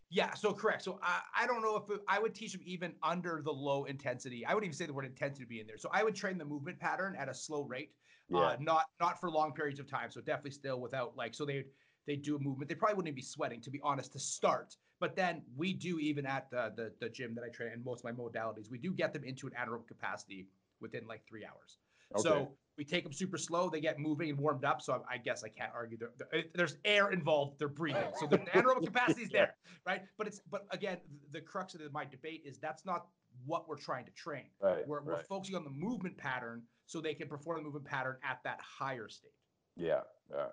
yeah, 0.08 0.34
so 0.34 0.52
correct. 0.52 0.84
So 0.84 1.00
I, 1.02 1.20
I 1.36 1.46
don't 1.46 1.62
know 1.62 1.76
if 1.76 1.90
it, 1.90 2.00
I 2.08 2.20
would 2.20 2.34
teach 2.34 2.52
them 2.52 2.60
even 2.64 2.92
under 3.02 3.42
the 3.44 3.50
low 3.52 3.84
intensity. 3.84 4.46
I 4.46 4.54
would 4.54 4.62
even 4.62 4.74
say 4.74 4.86
the 4.86 4.92
word 4.92 5.04
intensity 5.04 5.44
to 5.44 5.48
be 5.48 5.60
in 5.60 5.66
there. 5.66 5.78
So 5.78 5.88
I 5.92 6.04
would 6.04 6.14
train 6.14 6.38
the 6.38 6.44
movement 6.44 6.78
pattern 6.78 7.16
at 7.18 7.28
a 7.28 7.34
slow 7.34 7.64
rate, 7.64 7.90
yeah. 8.28 8.38
uh, 8.38 8.56
not 8.61 8.85
not 9.00 9.21
for 9.21 9.30
long 9.30 9.52
periods 9.52 9.80
of 9.80 9.88
time. 9.88 10.11
So 10.11 10.21
definitely 10.21 10.52
still 10.52 10.80
without 10.80 11.16
like 11.16 11.35
so 11.35 11.45
they 11.45 11.64
they 12.06 12.16
do 12.16 12.37
a 12.37 12.38
movement. 12.38 12.68
They 12.68 12.75
probably 12.75 12.97
wouldn't 12.97 13.16
be 13.16 13.23
sweating, 13.23 13.61
to 13.62 13.71
be 13.71 13.80
honest, 13.83 14.12
to 14.12 14.18
start. 14.18 14.76
But 15.00 15.16
then 15.16 15.42
we 15.56 15.73
do 15.73 15.99
even 15.99 16.26
at 16.26 16.50
the 16.50 16.73
the, 16.76 16.92
the 17.00 17.09
gym 17.09 17.35
that 17.35 17.45
I 17.45 17.49
train 17.49 17.73
and 17.73 17.85
most 17.85 18.04
of 18.04 18.04
my 18.04 18.12
modalities, 18.12 18.71
we 18.71 18.78
do 18.78 18.92
get 18.92 19.12
them 19.12 19.25
into 19.25 19.47
an 19.47 19.52
anaerobic 19.59 19.88
capacity 19.88 20.49
within 20.80 21.06
like 21.06 21.23
three 21.28 21.45
hours. 21.45 21.78
Okay. 22.14 22.23
So 22.23 22.52
we 22.76 22.85
take 22.85 23.04
them 23.04 23.12
super 23.12 23.38
slow. 23.38 23.71
They 23.71 23.80
get 23.80 23.99
moving 23.99 24.30
and 24.30 24.39
warmed 24.39 24.65
up. 24.65 24.82
So 24.82 25.02
I, 25.08 25.15
I 25.15 25.19
guess 25.19 25.43
I 25.45 25.49
can't 25.49 25.73
argue. 25.75 25.97
They're, 25.97 26.12
they're, 26.19 26.45
there's 26.54 26.76
air 26.84 27.10
involved. 27.10 27.58
They're 27.58 27.69
breathing. 27.69 28.04
So 28.21 28.26
the 28.26 28.39
anaerobic 28.39 28.84
capacity 28.86 29.23
is 29.23 29.30
there, 29.30 29.54
right? 29.86 30.02
But 30.19 30.26
it's 30.26 30.41
but 30.50 30.67
again, 30.71 30.99
the 31.32 31.41
crux 31.41 31.75
of 31.75 31.80
my 31.93 32.04
debate 32.04 32.43
is 32.45 32.58
that's 32.58 32.84
not 32.84 33.06
what 33.45 33.69
we're 33.69 33.76
trying 33.76 34.04
to 34.04 34.10
train. 34.12 34.47
Right, 34.60 34.86
we're, 34.86 34.99
right. 34.99 35.06
we're 35.06 35.23
focusing 35.25 35.56
on 35.56 35.65
the 35.65 35.71
movement 35.71 36.17
pattern 36.17 36.62
so 36.86 37.00
they 37.00 37.15
can 37.15 37.28
perform 37.28 37.58
the 37.58 37.65
movement 37.65 37.84
pattern 37.84 38.17
at 38.28 38.41
that 38.45 38.60
higher 38.60 39.08
state. 39.08 39.32
Yeah. 39.76 40.00
Yeah. 40.30 40.47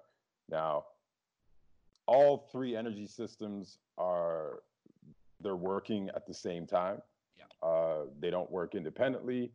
Now, 0.49 0.85
all 2.05 2.49
three 2.51 2.75
energy 2.75 3.07
systems 3.07 3.77
are 3.97 4.59
they're 5.41 5.55
working 5.55 6.09
at 6.15 6.25
the 6.25 6.33
same 6.33 6.65
time. 6.65 7.01
Yeah. 7.37 7.67
Uh, 7.67 8.05
they 8.19 8.29
don't 8.29 8.51
work 8.51 8.75
independently. 8.75 9.51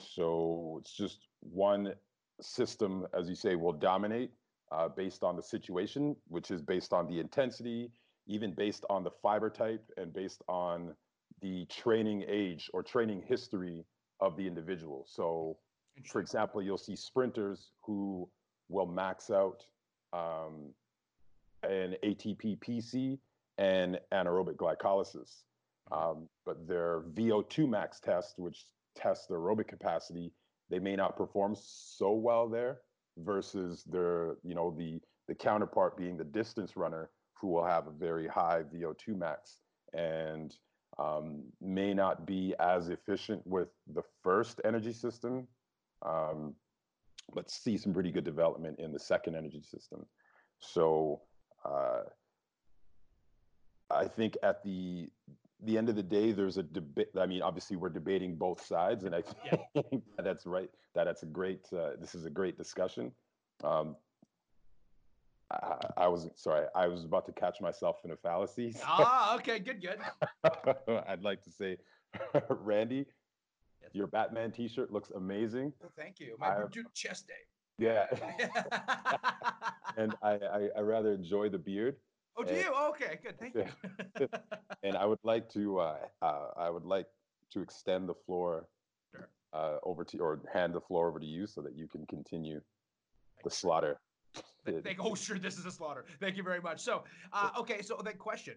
So 0.00 0.78
it's 0.80 0.92
just 0.92 1.26
one 1.40 1.94
system, 2.40 3.06
as 3.18 3.28
you 3.28 3.34
say, 3.34 3.56
will 3.56 3.72
dominate 3.72 4.30
uh, 4.72 4.88
based 4.88 5.22
on 5.22 5.36
the 5.36 5.42
situation, 5.42 6.16
which 6.28 6.50
is 6.50 6.62
based 6.62 6.92
on 6.92 7.06
the 7.06 7.20
intensity, 7.20 7.90
even 8.26 8.52
based 8.52 8.84
on 8.90 9.04
the 9.04 9.10
fiber 9.22 9.50
type, 9.50 9.84
and 9.96 10.12
based 10.12 10.42
on 10.48 10.94
the 11.40 11.66
training 11.66 12.24
age 12.28 12.70
or 12.72 12.82
training 12.82 13.22
history 13.26 13.84
of 14.20 14.36
the 14.36 14.46
individual. 14.46 15.04
So, 15.08 15.58
for 16.04 16.20
example, 16.20 16.62
you'll 16.62 16.78
see 16.78 16.96
sprinters 16.96 17.70
who 17.82 18.28
will 18.68 18.86
max 18.86 19.30
out 19.30 19.64
um, 20.12 20.72
an 21.62 21.94
ATP 22.02 22.58
PC 22.58 23.18
and 23.58 23.98
anaerobic 24.12 24.56
glycolysis. 24.56 25.42
Um, 25.92 26.28
but 26.44 26.66
their 26.66 27.02
VO2 27.14 27.68
max 27.68 28.00
test, 28.00 28.38
which 28.38 28.64
tests 28.96 29.26
their 29.26 29.38
aerobic 29.38 29.68
capacity, 29.68 30.32
they 30.70 30.78
may 30.78 30.96
not 30.96 31.16
perform 31.16 31.54
so 31.58 32.12
well 32.12 32.48
there 32.48 32.80
versus 33.18 33.84
their, 33.84 34.36
you 34.42 34.54
know, 34.54 34.74
the 34.76 35.00
the 35.28 35.34
counterpart 35.34 35.96
being 35.96 36.16
the 36.16 36.24
distance 36.24 36.76
runner 36.76 37.10
who 37.34 37.48
will 37.48 37.64
have 37.64 37.86
a 37.86 37.90
very 37.90 38.28
high 38.28 38.62
VO2 38.72 39.16
max 39.16 39.60
and 39.92 40.56
um, 40.98 41.42
may 41.60 41.92
not 41.92 42.26
be 42.26 42.54
as 42.60 42.88
efficient 42.88 43.44
with 43.46 43.68
the 43.92 44.02
first 44.22 44.60
energy 44.64 44.92
system, 44.92 45.46
um, 46.02 46.54
but 47.34 47.50
see 47.50 47.76
some 47.76 47.92
pretty 47.92 48.10
good 48.10 48.24
development 48.24 48.78
in 48.78 48.92
the 48.92 48.98
second 48.98 49.34
energy 49.34 49.62
system. 49.62 50.06
So 50.60 51.22
uh, 51.64 52.02
I 53.90 54.06
think 54.06 54.36
at 54.42 54.62
the 54.62 55.08
the 55.64 55.78
end 55.78 55.88
of 55.88 55.96
the 55.96 56.02
day, 56.02 56.32
there's 56.32 56.58
a 56.58 56.62
debate. 56.62 57.08
I 57.18 57.26
mean, 57.26 57.42
obviously, 57.42 57.76
we're 57.76 57.88
debating 57.88 58.36
both 58.36 58.64
sides, 58.64 59.04
and 59.04 59.14
I 59.14 59.22
think 59.42 59.60
yeah. 59.74 59.98
that's 60.18 60.46
right. 60.46 60.70
That 60.94 61.04
that's 61.04 61.22
a 61.22 61.26
great. 61.26 61.66
Uh, 61.72 61.90
this 62.00 62.14
is 62.14 62.24
a 62.24 62.30
great 62.30 62.58
discussion. 62.58 63.12
Um, 63.64 63.96
I, 65.50 65.76
I, 65.96 66.08
was 66.08 66.28
sorry. 66.34 66.66
I 66.74 66.86
was 66.88 67.04
about 67.04 67.24
to 67.26 67.32
catch 67.32 67.60
myself 67.60 67.98
in 68.04 68.10
a 68.10 68.16
fallacy. 68.16 68.72
So. 68.72 68.80
Ah, 68.86 69.36
okay, 69.36 69.58
good, 69.58 69.80
good. 69.80 69.98
I'd 71.08 71.22
like 71.22 71.42
to 71.44 71.50
say, 71.50 71.78
Randy, 72.50 73.06
yes. 73.80 73.90
your 73.92 74.08
Batman 74.08 74.50
T-shirt 74.50 74.92
looks 74.92 75.10
amazing. 75.10 75.72
Oh, 75.84 75.88
thank 75.96 76.20
you. 76.20 76.36
My 76.38 76.56
chest 76.94 77.28
day. 77.28 77.34
Yeah. 77.78 78.06
and 79.96 80.14
I, 80.22 80.32
I, 80.32 80.68
I, 80.78 80.80
rather 80.80 81.12
enjoy 81.12 81.50
the 81.50 81.58
beard. 81.58 81.96
Oh, 82.36 82.44
do 82.44 82.50
and, 82.50 82.64
you? 82.64 82.72
Okay, 82.90 83.18
good. 83.22 83.38
Thank 83.38 83.54
you. 83.54 84.28
and 84.82 84.96
I 84.96 85.06
would 85.06 85.18
like 85.22 85.48
to 85.52 85.78
uh, 85.80 85.96
uh, 86.22 86.48
I 86.56 86.70
would 86.70 86.84
like 86.84 87.06
to 87.52 87.60
extend 87.60 88.08
the 88.08 88.14
floor 88.14 88.68
sure. 89.10 89.28
uh, 89.52 89.78
over 89.82 90.04
to 90.04 90.18
or 90.18 90.40
hand 90.52 90.74
the 90.74 90.80
floor 90.80 91.08
over 91.08 91.18
to 91.18 91.26
you 91.26 91.46
so 91.46 91.62
that 91.62 91.76
you 91.76 91.86
can 91.88 92.04
continue 92.06 92.60
the 93.44 93.50
slaughter. 93.50 94.00
Thank, 94.66 94.98
oh, 95.00 95.14
sure. 95.14 95.38
This 95.38 95.58
is 95.58 95.64
a 95.64 95.70
slaughter. 95.70 96.04
Thank 96.20 96.36
you 96.36 96.42
very 96.42 96.60
much. 96.60 96.80
So, 96.80 97.04
uh, 97.32 97.50
okay. 97.58 97.80
So, 97.82 98.00
the 98.04 98.12
question 98.12 98.54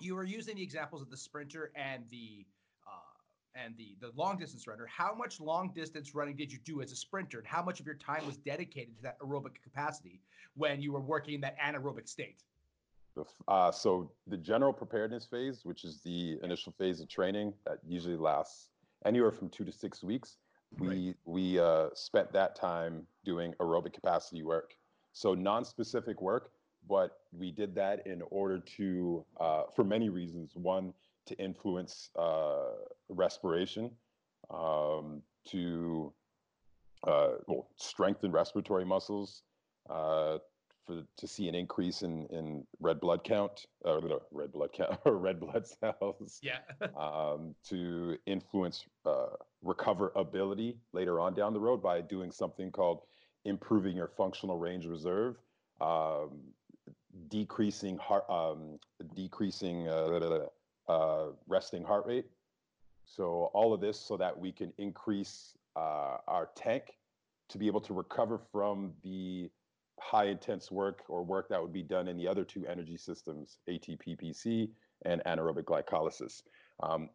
you 0.00 0.16
were 0.16 0.24
using 0.24 0.56
the 0.56 0.62
examples 0.62 1.02
of 1.02 1.10
the 1.10 1.16
sprinter 1.16 1.70
and 1.76 2.04
the 2.10 2.46
and 3.54 3.76
the 3.76 3.96
the 4.00 4.10
long 4.16 4.36
distance 4.36 4.66
runner, 4.66 4.86
how 4.86 5.14
much 5.14 5.40
long 5.40 5.70
distance 5.74 6.14
running 6.14 6.36
did 6.36 6.52
you 6.52 6.58
do 6.64 6.82
as 6.82 6.92
a 6.92 6.96
sprinter, 6.96 7.38
and 7.38 7.46
how 7.46 7.62
much 7.62 7.80
of 7.80 7.86
your 7.86 7.94
time 7.94 8.26
was 8.26 8.36
dedicated 8.38 8.96
to 8.96 9.02
that 9.02 9.18
aerobic 9.20 9.62
capacity 9.62 10.20
when 10.54 10.80
you 10.80 10.92
were 10.92 11.00
working 11.00 11.34
in 11.34 11.40
that 11.40 11.56
anaerobic 11.58 12.08
state? 12.08 12.42
Uh, 13.48 13.70
so 13.70 14.10
the 14.26 14.36
general 14.36 14.72
preparedness 14.72 15.26
phase, 15.26 15.64
which 15.64 15.84
is 15.84 16.00
the 16.02 16.38
initial 16.42 16.72
phase 16.72 17.00
of 17.00 17.08
training 17.08 17.52
that 17.66 17.78
usually 17.86 18.16
lasts 18.16 18.68
anywhere 19.04 19.30
from 19.30 19.48
two 19.48 19.64
to 19.64 19.72
six 19.72 20.02
weeks, 20.02 20.38
we 20.78 20.88
right. 20.88 21.16
we 21.24 21.58
uh, 21.58 21.88
spent 21.94 22.32
that 22.32 22.56
time 22.56 23.06
doing 23.24 23.54
aerobic 23.60 23.92
capacity 23.92 24.42
work. 24.42 24.74
So 25.12 25.34
non-specific 25.34 26.20
work, 26.20 26.50
but 26.88 27.18
we 27.32 27.52
did 27.52 27.74
that 27.76 28.06
in 28.06 28.22
order 28.30 28.58
to, 28.76 29.24
uh, 29.40 29.62
for 29.74 29.84
many 29.84 30.08
reasons. 30.08 30.52
One, 30.54 30.92
to 31.26 31.36
influence 31.36 32.10
uh, 32.18 32.72
respiration, 33.08 33.90
um, 34.50 35.22
to 35.50 36.12
uh, 37.06 37.32
well, 37.46 37.68
strengthen 37.76 38.32
respiratory 38.32 38.84
muscles, 38.84 39.42
uh, 39.88 40.38
for 40.86 41.02
to 41.16 41.26
see 41.26 41.48
an 41.48 41.54
increase 41.54 42.02
in 42.02 42.26
in 42.26 42.66
red 42.80 43.00
blood 43.00 43.24
count, 43.24 43.66
uh, 43.84 44.00
red 44.30 44.52
blood 44.52 44.70
count, 44.72 44.98
or 45.04 45.16
red 45.16 45.40
blood 45.40 45.66
cells. 45.66 46.40
Yeah. 46.42 46.58
um, 46.96 47.54
to 47.68 48.16
influence 48.26 48.84
uh, 49.06 49.36
recoverability 49.64 50.76
later 50.92 51.20
on 51.20 51.34
down 51.34 51.52
the 51.52 51.60
road 51.60 51.82
by 51.82 52.00
doing 52.00 52.30
something 52.30 52.70
called 52.70 53.02
improving 53.44 53.96
your 53.96 54.08
functional 54.08 54.58
range 54.58 54.86
reserve, 54.86 55.36
um, 55.80 56.40
decreasing 57.28 57.98
heart, 57.98 58.24
um, 58.28 58.78
decreasing 59.14 59.88
uh, 59.88 60.46
uh, 60.88 61.26
resting 61.46 61.84
heart 61.84 62.06
rate. 62.06 62.26
So 63.04 63.50
all 63.52 63.72
of 63.74 63.80
this 63.80 64.00
so 64.00 64.16
that 64.16 64.38
we 64.38 64.50
can 64.50 64.72
increase 64.78 65.56
uh, 65.76 66.18
our 66.26 66.50
tank 66.54 66.96
to 67.48 67.58
be 67.58 67.66
able 67.66 67.80
to 67.82 67.94
recover 67.94 68.40
from 68.50 68.92
the 69.02 69.50
high 70.00 70.26
intense 70.26 70.70
work 70.70 71.02
or 71.08 71.22
work 71.22 71.48
that 71.48 71.60
would 71.60 71.72
be 71.72 71.82
done 71.82 72.08
in 72.08 72.16
the 72.16 72.26
other 72.28 72.44
two 72.44 72.64
energy 72.66 72.96
systems, 72.96 73.58
ATPPC 73.68 74.70
and 75.04 75.22
anaerobic 75.26 75.64
glycolysis. 75.64 76.42
Um, 76.82 77.10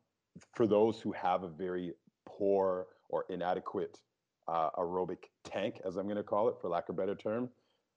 for 0.55 0.67
those 0.67 1.01
who 1.01 1.11
have 1.11 1.43
a 1.43 1.49
very 1.49 1.93
poor 2.25 2.87
or 3.09 3.25
inadequate 3.29 3.99
uh, 4.47 4.69
aerobic 4.77 5.25
tank, 5.43 5.81
as 5.85 5.97
I'm 5.97 6.05
going 6.05 6.17
to 6.17 6.23
call 6.23 6.49
it, 6.49 6.55
for 6.61 6.69
lack 6.69 6.89
of 6.89 6.95
a 6.95 6.97
better 6.97 7.15
term, 7.15 7.49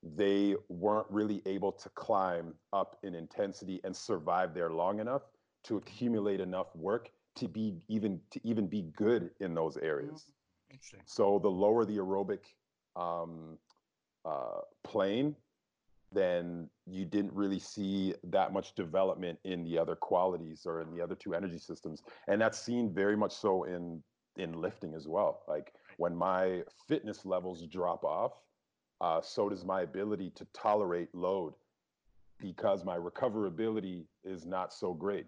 they 0.02 0.56
weren't 0.68 1.06
really 1.10 1.42
able 1.46 1.72
to 1.72 1.88
climb 1.90 2.54
up 2.72 2.96
in 3.02 3.14
intensity 3.14 3.80
and 3.84 3.96
survive 3.96 4.52
there 4.52 4.70
long 4.70 4.98
enough 4.98 5.22
to 5.64 5.76
accumulate 5.76 6.40
enough 6.40 6.74
work 6.74 7.10
to 7.36 7.48
be 7.48 7.80
even 7.88 8.20
to 8.30 8.40
even 8.44 8.66
be 8.66 8.82
good 8.96 9.30
in 9.40 9.54
those 9.54 9.76
areas. 9.76 10.26
Mm, 10.26 10.74
interesting. 10.74 11.00
So 11.06 11.38
the 11.38 11.48
lower 11.48 11.84
the 11.84 11.96
aerobic 11.98 12.40
um, 12.96 13.58
uh, 14.24 14.60
plane, 14.84 15.34
then 16.12 16.68
you 16.86 17.04
didn't 17.04 17.32
really 17.32 17.58
see 17.58 18.14
that 18.24 18.52
much 18.52 18.74
development 18.74 19.38
in 19.44 19.64
the 19.64 19.78
other 19.78 19.96
qualities 19.96 20.62
or 20.66 20.80
in 20.80 20.94
the 20.94 21.00
other 21.00 21.14
two 21.14 21.34
energy 21.34 21.58
systems, 21.58 22.02
and 22.28 22.40
that's 22.40 22.58
seen 22.58 22.92
very 22.92 23.16
much 23.16 23.32
so 23.32 23.64
in 23.64 24.02
in 24.36 24.52
lifting 24.60 24.94
as 24.94 25.06
well. 25.06 25.42
Like 25.46 25.74
when 25.98 26.14
my 26.14 26.62
fitness 26.88 27.24
levels 27.26 27.66
drop 27.66 28.04
off, 28.04 28.32
uh, 29.00 29.20
so 29.20 29.48
does 29.48 29.64
my 29.64 29.82
ability 29.82 30.30
to 30.36 30.46
tolerate 30.54 31.14
load 31.14 31.54
because 32.40 32.84
my 32.84 32.96
recoverability 32.96 34.04
is 34.24 34.46
not 34.46 34.72
so 34.72 34.94
great. 34.94 35.26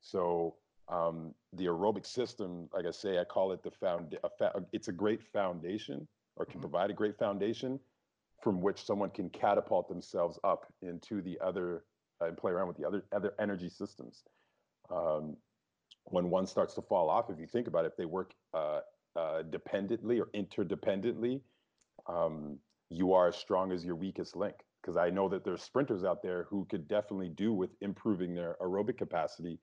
So 0.00 0.54
um, 0.88 1.34
the 1.52 1.66
aerobic 1.66 2.06
system, 2.06 2.68
like 2.72 2.86
I 2.86 2.90
say, 2.90 3.18
I 3.18 3.24
call 3.24 3.52
it 3.52 3.62
the 3.62 3.70
found. 3.70 4.16
A 4.22 4.28
fa- 4.28 4.64
it's 4.72 4.88
a 4.88 4.92
great 4.92 5.22
foundation, 5.22 6.06
or 6.36 6.44
can 6.44 6.54
mm-hmm. 6.54 6.60
provide 6.60 6.90
a 6.90 6.94
great 6.94 7.18
foundation 7.18 7.80
from 8.44 8.60
which 8.60 8.84
someone 8.84 9.08
can 9.08 9.30
catapult 9.30 9.88
themselves 9.88 10.38
up 10.44 10.66
into 10.82 11.22
the 11.22 11.38
other 11.42 11.84
uh, 12.20 12.26
and 12.26 12.36
play 12.36 12.52
around 12.52 12.68
with 12.68 12.76
the 12.76 12.86
other 12.86 13.02
other 13.12 13.32
energy 13.40 13.70
systems. 13.70 14.22
Um, 14.94 15.36
when 16.04 16.28
one 16.28 16.46
starts 16.46 16.74
to 16.74 16.82
fall 16.82 17.08
off, 17.08 17.30
if 17.30 17.40
you 17.40 17.46
think 17.46 17.66
about 17.66 17.86
it, 17.86 17.92
if 17.92 17.96
they 17.96 18.04
work 18.04 18.34
uh, 18.52 18.80
uh, 19.16 19.42
dependently 19.50 20.20
or 20.20 20.28
interdependently, 20.34 21.40
um, 22.06 22.58
you 22.90 23.14
are 23.14 23.28
as 23.28 23.36
strong 23.36 23.72
as 23.72 23.82
your 23.82 23.96
weakest 23.96 24.36
link. 24.36 24.56
Because 24.82 24.98
I 24.98 25.08
know 25.08 25.30
that 25.30 25.44
there's 25.46 25.62
sprinters 25.62 26.04
out 26.04 26.22
there 26.22 26.46
who 26.50 26.66
could 26.66 26.86
definitely 26.86 27.30
do 27.30 27.54
with 27.54 27.70
improving 27.80 28.34
their 28.34 28.56
aerobic 28.60 28.98
capacity 28.98 29.58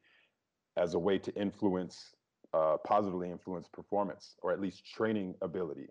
as 0.78 0.96
a 0.96 1.00
way 1.00 1.20
to 1.20 1.32
influence, 1.36 2.16
uh, 2.56 2.78
positively 2.84 3.30
influence 3.30 3.68
performance, 3.72 4.34
or 4.42 4.52
at 4.52 4.60
least 4.60 4.84
training 4.84 5.36
ability. 5.44 5.88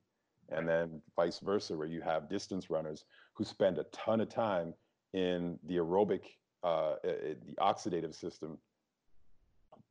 And 0.50 0.68
then 0.68 1.00
vice 1.16 1.38
versa, 1.38 1.76
where 1.76 1.86
you 1.86 2.00
have 2.00 2.28
distance 2.28 2.70
runners 2.70 3.04
who 3.34 3.44
spend 3.44 3.78
a 3.78 3.84
ton 3.84 4.20
of 4.20 4.28
time 4.28 4.74
in 5.12 5.58
the 5.66 5.76
aerobic, 5.76 6.22
uh, 6.62 6.94
the 7.02 7.54
oxidative 7.58 8.14
system, 8.14 8.58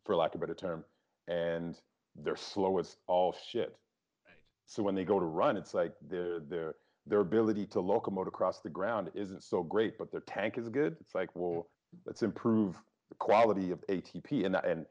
for 0.06 0.16
lack 0.16 0.34
of 0.36 0.42
a 0.42 0.46
better 0.46 0.56
term, 0.56 0.84
and 1.28 1.78
they're 2.16 2.36
slow 2.36 2.80
as 2.80 2.98
all 3.08 3.36
shit. 3.48 3.78
Right. 4.26 4.36
So 4.66 4.84
when 4.84 4.96
they 4.96 5.04
go 5.04 5.20
to 5.20 5.26
run, 5.26 5.58
it's 5.58 5.74
like 5.74 5.94
their 6.10 6.40
their 6.40 6.76
their 7.06 7.20
ability 7.20 7.66
to 7.68 7.80
locomote 7.80 8.28
across 8.28 8.62
the 8.62 8.70
ground 8.70 9.10
isn't 9.14 9.44
so 9.44 9.64
great, 9.64 9.98
but 9.98 10.12
their 10.12 10.22
tank 10.22 10.58
is 10.58 10.70
good. 10.70 10.96
It's 11.02 11.16
like, 11.16 11.30
well, 11.36 11.68
let's 12.06 12.24
improve 12.24 12.76
the 13.10 13.16
quality 13.16 13.72
of 13.72 13.86
ATP, 13.88 14.46
and 14.46 14.56
and 14.56 14.86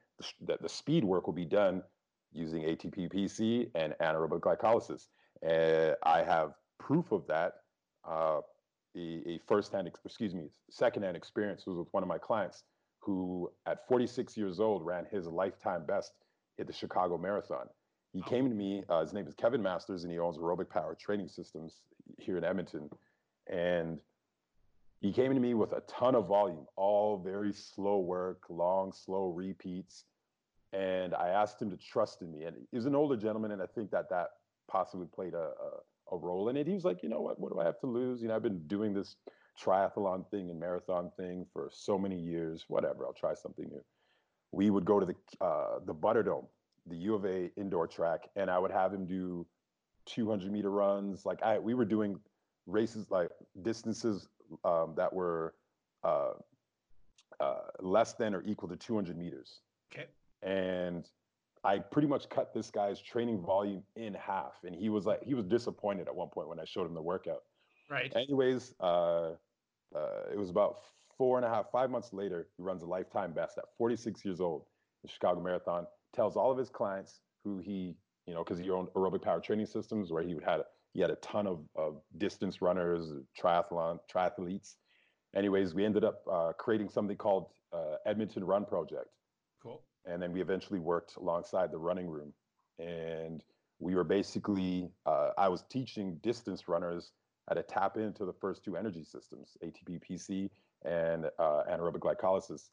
the, 0.45 0.59
the 0.61 0.69
speed 0.69 1.05
work 1.05 1.27
will 1.27 1.35
be 1.35 1.45
done 1.45 1.83
using 2.33 2.63
ATP-PC 2.63 3.71
and 3.75 3.95
anaerobic 4.01 4.41
glycolysis. 4.41 5.07
Uh, 5.47 5.95
I 6.03 6.23
have 6.23 6.53
proof 6.79 7.13
of 7.13 7.27
that. 7.29 7.55
Uh, 8.09 8.41
a, 8.97 9.23
a 9.27 9.41
first-hand, 9.47 9.91
excuse 10.05 10.35
me, 10.35 10.49
second-hand 10.71 11.17
experience 11.17 11.67
was 11.67 11.77
with 11.77 11.89
one 11.93 12.03
of 12.03 12.09
my 12.09 12.19
clients 12.19 12.65
who, 13.01 13.51
at 13.67 13.87
46 13.87 14.37
years 14.37 14.61
old, 14.61 14.85
ran 14.85 15.07
his 15.11 15.27
lifetime 15.27 15.85
best 15.87 16.13
at 16.59 16.67
the 16.67 16.73
Chicago 16.73 17.17
Marathon. 17.17 17.67
He 18.13 18.23
came 18.23 18.49
to 18.49 18.55
me. 18.55 18.83
Uh, 18.89 19.03
his 19.03 19.13
name 19.13 19.27
is 19.27 19.35
Kevin 19.35 19.63
Masters, 19.63 20.05
and 20.05 20.13
he 20.13 20.19
owns 20.19 20.39
Aerobic 20.39 20.71
Power 20.71 20.97
Training 20.99 21.29
Systems 21.29 21.83
here 22.19 22.39
in 22.39 22.45
Edmonton. 22.45 22.89
And 23.51 24.01
he 25.01 25.13
came 25.13 25.33
to 25.35 25.41
me 25.41 25.55
with 25.55 25.73
a 25.73 25.83
ton 25.83 26.15
of 26.15 26.27
volume, 26.27 26.67
all 26.77 27.19
very 27.19 27.53
slow 27.53 27.99
work, 27.99 28.43
long, 28.49 28.93
slow 28.93 29.29
repeats. 29.29 30.05
And 30.73 31.15
I 31.15 31.29
asked 31.29 31.63
him 31.63 31.71
to 31.71 31.77
trust 31.77 32.23
in 32.23 32.33
me. 32.33 32.45
And 32.45 32.57
he's 32.73 32.87
an 32.87 32.95
older 32.95 33.17
gentleman, 33.17 33.53
and 33.53 33.63
I 33.63 33.67
think 33.67 33.91
that 33.93 34.11
that 34.11 34.29
possibly 34.69 35.07
played 35.07 35.35
a, 35.35 35.51
a, 35.51 36.15
a 36.15 36.17
role 36.17 36.49
in 36.49 36.57
it. 36.57 36.67
He 36.67 36.75
was 36.75 36.85
like, 36.85 37.03
you 37.03 37.09
know 37.09 37.21
what? 37.21 37.41
What 37.41 37.53
do 37.53 37.61
I 37.61 37.65
have 37.65 37.81
to 37.81 37.87
lose? 37.87 38.23
You 38.23 38.29
know, 38.29 38.37
I've 38.37 38.43
been 38.43 38.67
doing 38.67 38.95
this 38.95 39.17
triathlon 39.61 40.29
thing 40.31 40.51
and 40.51 40.61
marathon 40.61 41.11
thing 41.17 41.47
for 41.53 41.69
so 41.73 41.99
many 41.99 42.19
years. 42.19 42.65
Whatever, 42.69 43.07
I'll 43.07 43.13
try 43.13 43.35
something 43.35 43.69
new. 43.69 43.83
We 44.53 44.71
would 44.71 44.85
go 44.85 45.01
to 45.01 45.07
the 45.07 45.45
uh, 45.45 45.81
the 45.85 45.95
Butterdome, 45.95 46.47
the 46.87 46.97
U 46.97 47.15
of 47.15 47.25
A 47.25 47.51
indoor 47.57 47.87
track, 47.87 48.29
and 48.37 48.51
I 48.51 48.59
would 48.59 48.71
have 48.71 48.93
him 48.93 49.07
do 49.07 49.47
200 50.07 50.51
meter 50.51 50.71
runs. 50.71 51.27
Like 51.27 51.43
I, 51.43 51.59
we 51.59 51.75
were 51.75 51.85
doing 51.85 52.19
races 52.67 53.11
like 53.11 53.31
distances 53.63 54.29
um, 54.65 54.95
that 54.97 55.13
were 55.13 55.55
uh, 56.05 56.33
uh, 57.41 57.55
less 57.81 58.15
than 58.15 58.35
or 58.35 58.43
equal 58.47 58.69
to 58.69 58.77
200 58.77 59.17
meters. 59.17 59.61
Okay. 59.93 60.07
And 60.43 61.09
I 61.65 61.79
pretty 61.79 62.09
much 62.09 62.29
cut 62.29 62.53
this 62.55 62.71
guy's 62.71 63.01
training 63.01 63.41
volume 63.41 63.83
in 63.97 64.15
half, 64.15 64.55
and 64.65 64.75
he 64.75 64.89
was 64.89 65.07
like, 65.07 65.23
he 65.23 65.35
was 65.35 65.45
disappointed 65.45 66.09
at 66.09 66.15
one 66.15 66.29
point 66.29 66.49
when 66.49 66.61
I 66.61 66.65
showed 66.65 66.87
him 66.87 66.95
the 66.95 67.03
workout. 67.03 67.43
Right. 67.91 68.13
Anyways, 68.15 68.75
uh, 68.81 69.31
uh, 69.95 70.23
it 70.33 70.39
was 70.39 70.51
about 70.51 70.79
four 71.17 71.37
and 71.39 71.45
a 71.45 71.49
half, 71.49 71.71
five 71.71 71.91
months 71.91 72.13
later. 72.13 72.47
He 72.57 72.63
runs 72.63 72.83
a 72.83 72.87
lifetime 72.87 73.33
best 73.33 73.59
at 73.59 73.65
46 73.77 74.25
years 74.25 74.41
old, 74.41 74.65
the 75.03 75.09
Chicago 75.09 75.41
Marathon. 75.41 75.87
Tells 76.15 76.37
all 76.37 76.51
of 76.51 76.59
his 76.59 76.71
clients 76.71 77.21
who 77.45 77.59
he, 77.59 77.97
you 78.27 78.35
know, 78.35 78.45
because 78.45 78.59
he 78.59 78.71
owned 78.71 78.89
aerobic 78.97 79.23
power 79.23 79.41
training 79.41 79.67
systems, 79.67 80.11
where 80.11 80.23
he 80.23 80.35
would 80.35 80.45
had 80.45 80.63
he 80.95 81.01
had 81.01 81.11
a 81.11 81.17
ton 81.17 81.47
of, 81.47 81.61
of 81.77 82.01
distance 82.17 82.63
runners, 82.63 83.13
triathlon, 83.39 83.99
triathletes. 84.13 84.77
Anyways, 85.37 85.75
we 85.75 85.85
ended 85.85 86.05
up 86.05 86.23
uh, 86.31 86.53
creating 86.59 86.89
something 86.89 87.17
called 87.17 87.49
uh, 87.73 87.97
Edmonton 88.07 88.45
Run 88.45 88.65
Project. 88.65 89.09
Cool. 89.63 89.83
And 90.07 90.23
then 90.23 90.33
we 90.33 90.41
eventually 90.41 90.79
worked 90.79 91.17
alongside 91.17 91.71
the 91.71 91.79
running 91.79 92.09
room. 92.09 92.33
And 92.79 93.43
we 93.79 93.95
were 93.95 94.05
basically, 94.05 94.91
uh, 95.07 95.31
I 95.37 95.49
was 95.49 95.65
teaching 95.71 96.19
distance 96.23 96.69
runners 96.69 97.13
how 97.49 97.55
to 97.55 97.63
tap 97.63 97.97
into 97.97 98.25
the 98.25 98.33
first 98.33 98.65
two 98.65 98.77
energy 98.77 99.05
systems, 99.05 99.57
ATP 99.65 100.01
PC 100.03 100.51
and 100.85 101.27
uh, 101.39 101.63
anaerobic 101.71 102.01
glycolysis, 102.01 102.71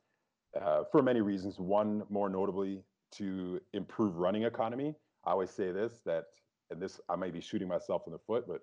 uh, 0.62 0.84
for 0.92 1.02
many 1.02 1.22
reasons. 1.22 1.60
One, 1.60 2.04
more 2.10 2.30
notably, 2.30 2.84
to 3.14 3.62
improve 3.74 4.18
running 4.18 4.44
economy. 4.44 4.96
I 5.26 5.32
always 5.32 5.50
say 5.50 5.72
this 5.72 6.02
that 6.06 6.26
and 6.70 6.82
this 6.82 7.00
I 7.10 7.16
may 7.16 7.32
be 7.32 7.42
shooting 7.42 7.68
myself 7.68 8.04
in 8.08 8.14
the 8.14 8.20
foot, 8.20 8.46
but 8.48 8.62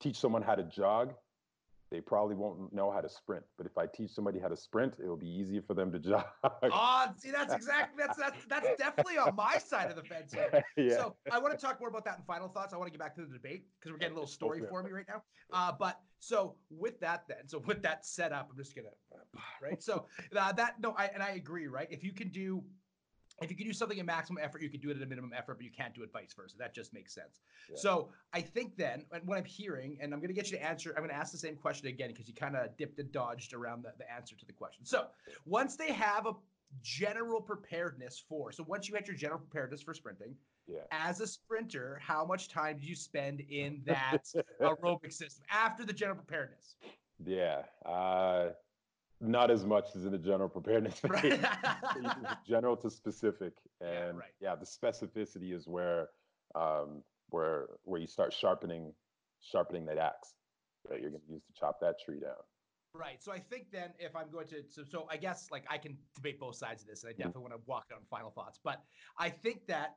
teach 0.00 0.18
someone 0.18 0.42
how 0.42 0.54
to 0.54 0.62
jog, 0.62 1.14
they 1.92 2.00
probably 2.00 2.34
won't 2.34 2.72
know 2.72 2.90
how 2.90 3.02
to 3.02 3.08
sprint. 3.08 3.44
But 3.58 3.66
if 3.66 3.76
I 3.76 3.84
teach 3.86 4.10
somebody 4.10 4.40
how 4.40 4.48
to 4.48 4.56
sprint, 4.56 4.94
it 4.98 5.06
will 5.06 5.16
be 5.18 5.28
easier 5.28 5.60
for 5.60 5.74
them 5.74 5.92
to 5.92 5.98
jog. 6.00 6.24
Oh, 6.42 7.06
see, 7.18 7.30
that's 7.30 7.52
exactly 7.52 8.02
that's 8.02 8.18
that's 8.18 8.44
that's 8.46 8.68
definitely 8.78 9.18
on 9.18 9.36
my 9.36 9.58
side 9.58 9.90
of 9.90 9.96
the 9.96 10.02
fence 10.02 10.32
here. 10.32 10.64
yeah. 10.78 10.96
So 10.96 11.16
I 11.30 11.38
want 11.38 11.52
to 11.52 11.64
talk 11.64 11.78
more 11.78 11.90
about 11.90 12.06
that 12.06 12.16
in 12.16 12.24
final 12.24 12.48
thoughts. 12.48 12.72
I 12.72 12.78
want 12.78 12.86
to 12.86 12.98
get 12.98 13.00
back 13.00 13.14
to 13.16 13.20
the 13.20 13.32
debate 13.34 13.66
because 13.78 13.92
we're 13.92 13.98
getting 13.98 14.16
a 14.16 14.20
little 14.20 14.26
story 14.26 14.62
for 14.66 14.82
me 14.82 14.90
right 14.90 15.04
now. 15.06 15.22
Uh, 15.52 15.72
but 15.78 16.00
so 16.18 16.56
with 16.70 16.98
that 17.00 17.24
then, 17.28 17.46
so 17.46 17.62
with 17.66 17.82
that 17.82 18.06
set 18.06 18.32
up, 18.32 18.48
I'm 18.50 18.56
just 18.56 18.74
gonna 18.74 18.88
right. 19.62 19.82
So 19.82 20.06
uh, 20.34 20.52
that 20.52 20.80
no, 20.80 20.94
I 20.96 21.10
and 21.12 21.22
I 21.22 21.32
agree, 21.32 21.66
right? 21.66 21.88
If 21.90 22.02
you 22.02 22.12
can 22.12 22.30
do 22.30 22.64
if 23.42 23.50
you 23.50 23.56
can 23.56 23.66
do 23.66 23.72
something 23.72 23.98
at 23.98 24.06
maximum 24.06 24.42
effort, 24.42 24.62
you 24.62 24.70
can 24.70 24.80
do 24.80 24.90
it 24.90 24.96
at 24.96 25.02
a 25.02 25.06
minimum 25.06 25.32
effort, 25.36 25.54
but 25.56 25.64
you 25.64 25.70
can't 25.70 25.94
do 25.94 26.02
it 26.02 26.12
vice 26.12 26.32
versa. 26.34 26.56
That 26.58 26.74
just 26.74 26.92
makes 26.92 27.14
sense. 27.14 27.40
Yeah. 27.70 27.76
So 27.76 28.08
I 28.32 28.40
think 28.40 28.76
then, 28.76 29.04
and 29.12 29.26
what 29.26 29.38
I'm 29.38 29.44
hearing, 29.44 29.98
and 30.00 30.12
I'm 30.12 30.20
going 30.20 30.28
to 30.28 30.34
get 30.34 30.50
you 30.50 30.56
to 30.58 30.64
answer, 30.64 30.90
I'm 30.96 31.02
going 31.02 31.10
to 31.10 31.16
ask 31.16 31.32
the 31.32 31.38
same 31.38 31.56
question 31.56 31.88
again 31.88 32.08
because 32.08 32.28
you 32.28 32.34
kind 32.34 32.56
of 32.56 32.76
dipped 32.76 32.98
and 32.98 33.10
dodged 33.12 33.54
around 33.54 33.84
the, 33.84 33.92
the 33.98 34.10
answer 34.10 34.36
to 34.36 34.46
the 34.46 34.52
question. 34.52 34.84
So 34.84 35.06
once 35.44 35.76
they 35.76 35.92
have 35.92 36.26
a 36.26 36.32
general 36.82 37.40
preparedness 37.40 38.22
for, 38.28 38.52
so 38.52 38.64
once 38.66 38.88
you 38.88 38.94
had 38.94 39.06
your 39.06 39.16
general 39.16 39.40
preparedness 39.40 39.82
for 39.82 39.94
sprinting, 39.94 40.34
yeah. 40.66 40.80
as 40.90 41.20
a 41.20 41.26
sprinter, 41.26 42.00
how 42.02 42.24
much 42.24 42.48
time 42.48 42.78
did 42.78 42.88
you 42.88 42.94
spend 42.94 43.40
in 43.40 43.82
that 43.86 44.24
aerobic 44.60 45.12
system 45.12 45.44
after 45.50 45.84
the 45.84 45.92
general 45.92 46.16
preparedness? 46.16 46.76
Yeah. 47.24 47.62
Uh, 47.84 48.50
not 49.22 49.50
as 49.50 49.64
much 49.64 49.86
as 49.94 50.04
in 50.04 50.12
the 50.12 50.18
general 50.18 50.48
preparedness 50.48 50.98
phase. 51.20 51.38
general 52.46 52.76
to 52.76 52.90
specific, 52.90 53.52
and 53.80 53.90
Yeah, 53.90 54.06
right. 54.20 54.34
yeah, 54.40 54.54
the 54.56 54.66
specificity 54.66 55.52
is 55.54 55.66
where 55.66 56.08
um, 56.54 57.02
where 57.30 57.66
where 57.84 58.00
you 58.00 58.06
start 58.06 58.32
sharpening 58.32 58.92
sharpening 59.40 59.86
that 59.86 59.98
axe 59.98 60.34
that 60.88 61.00
you're 61.00 61.10
going 61.10 61.22
to 61.26 61.32
use 61.32 61.42
to 61.46 61.52
chop 61.58 61.80
that 61.80 61.96
tree 62.04 62.20
down. 62.20 62.34
Right. 62.94 63.22
So 63.22 63.32
I 63.32 63.38
think 63.38 63.70
then 63.72 63.90
if 63.98 64.14
I'm 64.14 64.30
going 64.30 64.46
to 64.48 64.62
so, 64.68 64.82
so 64.84 65.06
I 65.10 65.16
guess 65.16 65.48
like 65.50 65.64
I 65.70 65.78
can 65.78 65.96
debate 66.14 66.38
both 66.38 66.56
sides 66.56 66.82
of 66.82 66.88
this, 66.88 67.04
and 67.04 67.10
I 67.10 67.12
definitely 67.16 67.42
want 67.42 67.54
to 67.54 67.60
walk 67.66 67.88
down 67.88 68.00
final 68.10 68.30
thoughts. 68.30 68.58
But 68.62 68.82
I 69.18 69.30
think 69.30 69.66
that 69.68 69.96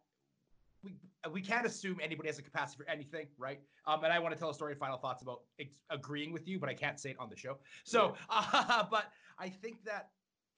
we 0.85 0.95
we 1.31 1.41
can't 1.41 1.65
assume 1.65 1.99
anybody 2.01 2.29
has 2.29 2.37
a 2.37 2.43
capacity 2.43 2.83
for 2.83 2.89
anything, 2.89 3.27
right? 3.37 3.59
Um, 3.87 4.03
and 4.03 4.13
I 4.13 4.19
want 4.19 4.33
to 4.33 4.39
tell 4.39 4.51
a 4.51 4.53
story 4.53 4.75
final 4.75 4.97
thoughts 4.97 5.23
about 5.23 5.41
ex- 5.59 5.79
agreeing 5.89 6.31
with 6.31 6.47
you, 6.47 6.59
but 6.59 6.69
I 6.69 6.75
can't 6.75 6.99
say 6.99 7.09
it 7.09 7.17
on 7.19 7.29
the 7.29 7.35
show. 7.35 7.57
So, 7.83 8.13
uh, 8.29 8.83
but 8.89 9.05
I 9.39 9.49
think 9.49 9.83
that 9.85 10.09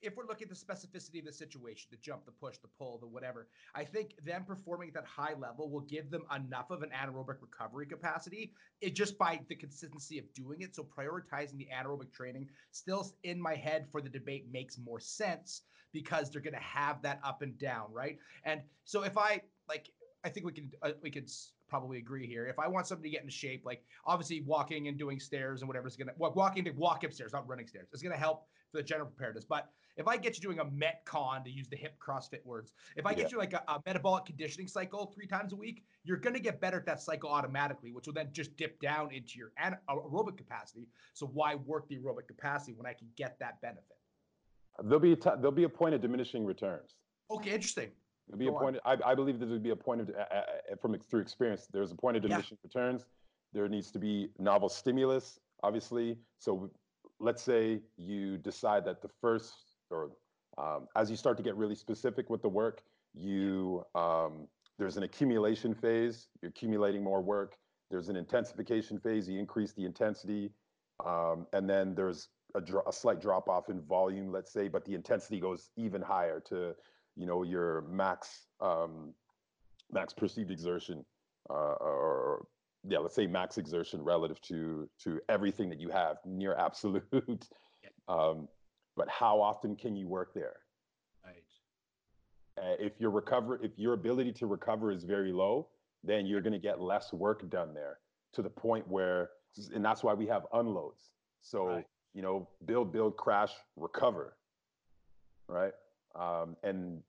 if 0.02 0.16
we're 0.16 0.28
looking 0.28 0.48
at 0.50 0.50
the 0.50 0.66
specificity 0.66 1.20
of 1.20 1.26
the 1.26 1.34
situation, 1.34 1.88
the 1.90 1.98
jump, 1.98 2.26
the 2.26 2.32
push, 2.32 2.58
the 2.60 2.68
pull, 2.78 3.00
the 3.00 3.08
whatever, 3.08 3.48
I 3.74 3.84
think 3.84 4.14
them 4.24 4.44
performing 4.46 4.90
at 4.90 4.94
that 4.94 5.06
high 5.06 5.34
level 5.34 5.72
will 5.72 5.82
give 5.82 6.12
them 6.12 6.24
enough 6.36 6.70
of 6.70 6.84
an 6.84 6.90
anaerobic 6.90 7.38
recovery 7.42 7.88
capacity 7.88 8.54
it 8.82 8.94
just 8.94 9.18
by 9.18 9.40
the 9.50 9.56
consistency 9.56 10.20
of 10.20 10.32
doing 10.34 10.62
it. 10.62 10.76
So 10.76 10.84
prioritizing 10.84 11.58
the 11.58 11.68
anaerobic 11.74 12.14
training 12.14 12.48
still 12.72 13.12
in 13.24 13.42
my 13.42 13.56
head 13.56 13.88
for 13.92 14.02
the 14.02 14.10
debate 14.10 14.46
makes 14.52 14.78
more 14.78 15.00
sense 15.00 15.64
because 15.94 16.30
they're 16.30 16.42
going 16.42 16.54
to 16.54 16.60
have 16.60 17.02
that 17.02 17.20
up 17.24 17.42
and 17.42 17.58
down, 17.58 17.92
right? 17.92 18.20
And 18.44 18.62
so 18.86 19.04
if 19.04 19.18
I 19.18 19.42
like, 19.68 19.90
I 20.24 20.30
think 20.30 20.46
we 20.46 20.52
can 20.52 20.72
uh, 20.82 20.92
we 21.02 21.10
could 21.12 21.30
probably 21.70 21.98
agree 21.98 22.26
here. 22.28 22.48
If 22.48 22.60
I 22.60 22.68
want 22.68 22.88
somebody 22.88 23.10
to 23.10 23.14
get 23.14 23.22
into 23.24 23.34
shape, 23.34 23.66
like 23.66 23.84
obviously 24.06 24.42
walking 24.42 24.88
and 24.88 24.98
doing 24.98 25.20
stairs 25.20 25.62
and 25.62 25.68
whatever 25.68 25.88
is 25.88 25.96
gonna 25.96 26.14
well, 26.18 26.34
walking 26.34 26.64
to 26.66 26.72
walk 26.72 27.04
upstairs, 27.04 27.34
not 27.34 27.48
running 27.48 27.68
stairs, 27.68 27.88
is 27.94 28.02
gonna 28.02 28.18
help 28.18 28.48
for 28.72 28.78
the 28.78 28.84
general 28.84 29.08
preparedness. 29.08 29.46
But 29.46 29.70
if 29.96 30.08
I 30.08 30.18
get 30.18 30.36
you 30.38 30.42
doing 30.42 30.60
a 30.60 30.66
metcon 30.66 31.44
to 31.44 31.50
use 31.50 31.68
the 31.68 31.76
hip 31.76 31.98
CrossFit 32.00 32.46
words, 32.46 32.74
if 32.96 33.06
I 33.06 33.14
get 33.14 33.24
Yeah. 33.24 33.32
you 33.32 33.38
like 33.38 33.54
a, 33.54 33.64
a 33.68 33.82
metabolic 33.86 34.26
conditioning 34.26 34.68
cycle 34.68 35.08
three 35.08 35.28
times 35.28 35.54
a 35.54 35.56
week, 35.56 35.86
you're 36.04 36.18
going 36.18 36.36
to 36.36 36.40
get 36.40 36.62
better 36.62 36.78
at 36.78 36.86
that 36.86 37.02
cycle 37.02 37.32
automatically, 37.32 37.92
which 37.92 38.06
will 38.06 38.14
then 38.14 38.30
just 38.32 38.56
dip 38.58 38.80
down 38.80 39.12
into 39.12 39.40
your 39.40 39.54
an- 39.58 39.78
aerobic 39.90 40.38
capacity. 40.38 40.88
So 41.14 41.26
why 41.26 41.56
work 41.56 41.88
the 41.88 41.98
aerobic 41.98 42.28
capacity 42.28 42.74
when 42.74 42.86
I 42.86 42.94
can 42.94 43.08
get 43.16 43.40
that 43.40 43.60
benefit? 43.62 43.98
There'll 44.84 45.00
be 45.00 45.14
a 45.14 45.16
t- 45.16 45.32
there'll 45.38 45.52
be 45.52 45.64
a 45.64 45.70
point 45.70 45.96
of 45.96 46.02
diminishing 46.02 46.46
returns. 46.46 46.94
Okay, 47.32 47.52
interesting. 47.52 47.90
There'll 48.28 48.40
be 48.40 48.46
Go 48.46 48.58
a 48.58 48.60
point. 48.60 48.78
I, 48.86 48.98
I 49.06 49.16
believe 49.16 49.40
there 49.40 49.48
would 49.48 49.64
be 49.64 49.70
a 49.70 49.76
point 49.76 50.02
of 50.02 50.10
uh, 50.10 50.36
uh, 50.36 50.76
from 50.82 50.98
through 51.00 51.22
experience. 51.22 51.68
There's 51.72 51.92
a 51.92 51.96
point 51.96 52.18
of 52.18 52.24
Yeah. 52.24 52.30
diminishing 52.30 52.58
returns. 52.64 53.06
There 53.54 53.68
needs 53.70 53.92
to 53.92 54.00
be 54.00 54.30
novel 54.38 54.70
stimulus, 54.70 55.40
obviously. 55.64 56.18
So 56.38 56.70
let's 57.20 57.42
say 57.42 57.82
you 57.98 58.38
decide 58.38 58.86
that 58.86 59.02
the 59.02 59.10
first 59.22 59.54
or 59.90 60.12
um, 60.58 60.88
as 60.96 61.10
you 61.10 61.16
start 61.16 61.38
to 61.38 61.44
get 61.44 61.56
really 61.56 61.76
specific 61.76 62.30
with 62.30 62.42
the 62.42 62.50
work, 62.50 62.84
you 63.14 63.86
um, 63.96 64.48
there's 64.78 64.98
an 64.98 65.04
accumulation 65.04 65.74
phase. 65.74 66.28
You're 66.42 66.50
accumulating 66.50 67.04
more 67.04 67.22
work. 67.22 67.56
There's 67.90 68.10
an 68.10 68.18
intensification 68.18 69.00
phase. 69.00 69.30
You 69.30 69.40
increase 69.40 69.72
the 69.72 69.86
intensity, 69.86 70.52
um, 71.06 71.48
and 71.54 71.70
then 71.70 71.96
there's 71.96 72.28
a, 72.54 72.60
dro- 72.60 72.84
a 72.86 72.92
slight 72.92 73.22
drop 73.22 73.48
off 73.48 73.70
in 73.70 73.80
volume, 73.82 74.32
let's 74.32 74.52
say, 74.52 74.68
but 74.68 74.84
the 74.84 74.94
intensity 74.94 75.40
goes 75.40 75.70
even 75.78 76.02
higher 76.02 76.42
to 76.50 76.76
you 77.18 77.26
know 77.26 77.44
your 77.44 77.82
max 77.90 78.48
um, 78.62 79.14
max 79.92 80.14
perceived 80.14 80.52
exertion 80.52 81.04
uh, 81.50 81.76
or 81.80 82.46
yeah 82.88 83.00
let's 83.00 83.16
say 83.16 83.28
max 83.28 83.58
exertion 83.58 84.02
relative 84.02 84.40
to 84.42 84.88
to 85.04 85.20
everything 85.30 85.70
that 85.70 85.80
you 85.80 85.90
have 85.90 86.18
near 86.26 86.54
absolute. 86.56 87.48
Um, 88.10 88.48
but 88.96 89.10
how 89.10 89.42
often 89.42 89.76
can 89.76 89.96
you 89.98 90.08
work 90.08 90.34
there? 90.34 90.56
Right. 91.26 91.44
uh, 92.58 92.76
if 92.80 92.94
your 93.00 93.12
recover 93.12 93.60
if 93.64 93.72
your 93.78 93.94
ability 93.94 94.32
to 94.34 94.48
recover 94.48 94.92
is 94.92 95.04
very 95.04 95.32
low 95.34 95.68
then 96.04 96.26
you're 96.26 96.42
going 96.42 96.54
to 96.54 96.60
get 96.60 96.80
less 96.80 97.12
work 97.12 97.50
done 97.50 97.74
there 97.74 98.00
to 98.34 98.42
the 98.42 98.50
point 98.50 98.88
where 98.88 99.30
and 99.74 99.84
that's 99.84 100.04
why 100.04 100.14
we 100.14 100.26
have 100.28 100.44
unloads. 100.54 101.12
So 101.42 101.66
Right. 101.68 101.86
you 102.14 102.22
know 102.22 102.48
build 102.66 102.92
build 102.94 103.18
crash 103.18 103.52
recover. 103.76 104.38
Right? 105.50 105.74
Um, 106.16 106.56
and 106.64 107.04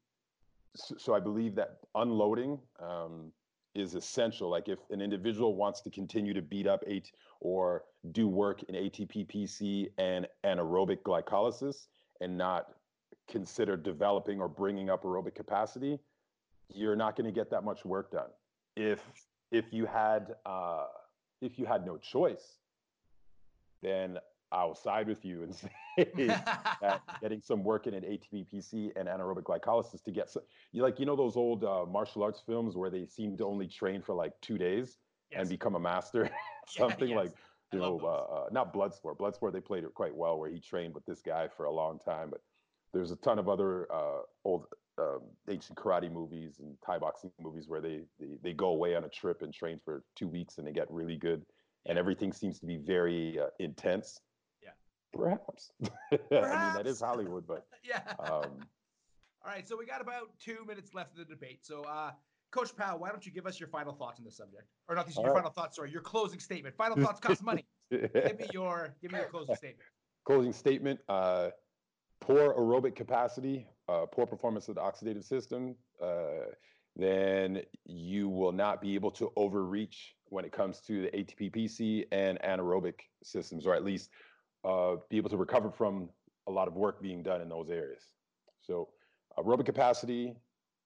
so, 0.78 1.14
i 1.14 1.20
believe 1.20 1.54
that 1.54 1.78
unloading 1.94 2.58
um, 2.80 3.32
is 3.74 3.94
essential 3.94 4.48
like 4.50 4.68
if 4.68 4.78
an 4.90 5.00
individual 5.00 5.54
wants 5.54 5.80
to 5.80 5.90
continue 5.90 6.32
to 6.32 6.42
beat 6.42 6.66
up 6.66 6.82
eight 6.86 7.12
or 7.40 7.84
do 8.12 8.28
work 8.28 8.62
in 8.64 8.74
atp 8.74 9.26
pc 9.26 9.88
and 9.98 10.26
anaerobic 10.44 11.02
glycolysis 11.02 11.86
and 12.20 12.36
not 12.36 12.74
consider 13.28 13.76
developing 13.76 14.40
or 14.40 14.48
bringing 14.48 14.90
up 14.90 15.04
aerobic 15.04 15.34
capacity, 15.34 15.98
you're 16.74 16.96
not 16.96 17.16
going 17.16 17.26
to 17.26 17.32
get 17.32 17.50
that 17.50 17.62
much 17.62 17.84
work 17.84 18.10
done. 18.10 18.30
If 18.76 19.00
if 19.52 19.66
you 19.72 19.86
had 19.86 20.34
uh, 20.44 20.86
if 21.40 21.58
you 21.58 21.66
had 21.66 21.86
no 21.86 21.98
choice, 21.98 22.58
then 23.82 24.18
I'll 24.50 24.74
side 24.74 25.08
with 25.08 25.24
you 25.24 25.42
and 25.42 25.54
say 25.96 26.14
that 26.80 27.02
getting 27.20 27.40
some 27.42 27.62
work 27.62 27.86
in 27.86 27.94
an 27.94 28.02
ATP 28.02 28.46
PC 28.52 28.92
and 28.96 29.08
anaerobic 29.08 29.42
glycolysis 29.42 30.02
to 30.04 30.10
get 30.10 30.30
some, 30.30 30.42
you 30.72 30.82
like 30.82 30.98
you 30.98 31.06
know 31.06 31.16
those 31.16 31.36
old 31.36 31.64
uh, 31.64 31.84
martial 31.86 32.22
arts 32.22 32.42
films 32.44 32.76
where 32.76 32.90
they 32.90 33.06
seem 33.06 33.36
to 33.36 33.44
only 33.44 33.66
train 33.66 34.02
for 34.02 34.14
like 34.14 34.32
two 34.40 34.58
days 34.58 34.98
Yes. 35.30 35.40
and 35.40 35.48
become 35.50 35.74
a 35.74 35.80
master, 35.80 36.30
something 36.68 37.10
yes. 37.10 37.16
like 37.16 37.32
you 37.72 37.80
know, 37.80 38.00
uh, 38.02 38.34
uh, 38.34 38.44
not 38.50 38.72
Bloodsport. 38.72 39.18
Bloodsport, 39.18 39.52
they 39.52 39.60
played 39.60 39.84
it 39.84 39.92
quite 39.92 40.14
well, 40.14 40.38
where 40.38 40.50
he 40.50 40.58
trained 40.58 40.94
with 40.94 41.04
this 41.04 41.20
guy 41.20 41.48
for 41.48 41.66
a 41.66 41.70
long 41.70 41.98
time. 41.98 42.30
But 42.30 42.40
there's 42.94 43.10
a 43.10 43.16
ton 43.16 43.38
of 43.38 43.48
other 43.48 43.86
uh, 43.92 44.20
old 44.44 44.66
um, 44.96 45.20
ancient 45.50 45.78
karate 45.78 46.10
movies 46.10 46.60
and 46.60 46.76
Thai 46.84 46.98
boxing 46.98 47.30
movies 47.40 47.68
where 47.68 47.80
they, 47.80 48.04
they 48.18 48.38
they 48.42 48.52
go 48.54 48.68
away 48.68 48.94
on 48.96 49.04
a 49.04 49.08
trip 49.08 49.42
and 49.42 49.52
train 49.52 49.78
for 49.84 50.02
two 50.16 50.28
weeks 50.28 50.56
and 50.56 50.66
they 50.66 50.72
get 50.72 50.90
really 50.90 51.16
good, 51.16 51.44
and 51.84 51.98
everything 51.98 52.32
seems 52.32 52.58
to 52.60 52.66
be 52.66 52.76
very 52.78 53.38
uh, 53.38 53.48
intense. 53.58 54.20
Yeah. 55.18 55.24
Perhaps. 55.24 55.72
I 55.82 55.86
mean, 56.12 56.20
that 56.30 56.40
Perhaps. 56.40 56.90
is 56.90 57.00
Hollywood, 57.04 57.46
but 57.46 57.66
yeah. 57.82 58.00
um, 58.18 58.66
All 59.44 59.46
right, 59.46 59.66
so 59.66 59.76
we 59.76 59.86
got 59.86 60.00
about 60.00 60.30
two 60.38 60.64
minutes 60.66 60.94
left 60.94 61.12
of 61.18 61.26
the 61.26 61.34
debate. 61.34 61.60
So, 61.64 61.82
uh, 61.82 62.12
Coach 62.50 62.74
Pow, 62.76 62.96
why 62.96 63.10
don't 63.10 63.24
you 63.26 63.32
give 63.32 63.46
us 63.46 63.60
your 63.60 63.68
final 63.68 63.92
thoughts 63.92 64.18
on 64.18 64.24
this 64.24 64.36
subject, 64.36 64.64
or 64.88 64.94
not 64.94 65.06
All 65.16 65.22
your 65.22 65.32
right. 65.32 65.38
final 65.38 65.50
thoughts? 65.50 65.76
Sorry, 65.76 65.90
your 65.90 66.00
closing 66.00 66.40
statement. 66.40 66.76
Final 66.76 66.96
thoughts 66.96 67.20
cost 67.20 67.42
money. 67.42 67.66
give 67.90 68.38
me 68.38 68.46
your 68.52 68.94
give 69.02 69.12
me 69.12 69.18
your 69.18 69.28
closing 69.28 69.54
statement. 69.54 69.88
closing 70.26 70.52
statement 70.52 71.00
uh, 71.08 71.48
poor 72.20 72.52
aerobic 72.54 72.94
capacity 72.94 73.66
uh, 73.88 74.04
poor 74.04 74.26
performance 74.26 74.68
of 74.68 74.74
the 74.74 74.80
oxidative 74.82 75.24
system 75.24 75.74
uh, 76.02 76.50
then 76.96 77.62
you 77.86 78.28
will 78.28 78.52
not 78.52 78.82
be 78.82 78.94
able 78.94 79.10
to 79.10 79.32
overreach 79.36 80.14
when 80.26 80.44
it 80.44 80.52
comes 80.52 80.80
to 80.82 81.00
the 81.00 81.08
atp 81.16 81.50
pc 81.50 82.04
and 82.12 82.38
anaerobic 82.42 83.00
systems 83.22 83.66
or 83.66 83.74
at 83.74 83.84
least 83.84 84.10
uh, 84.64 84.96
be 85.10 85.16
able 85.16 85.30
to 85.30 85.36
recover 85.36 85.70
from 85.70 86.08
a 86.46 86.50
lot 86.50 86.68
of 86.68 86.74
work 86.74 87.00
being 87.02 87.22
done 87.22 87.40
in 87.40 87.48
those 87.48 87.70
areas 87.70 88.12
so 88.60 88.88
aerobic 89.38 89.66
capacity 89.66 90.34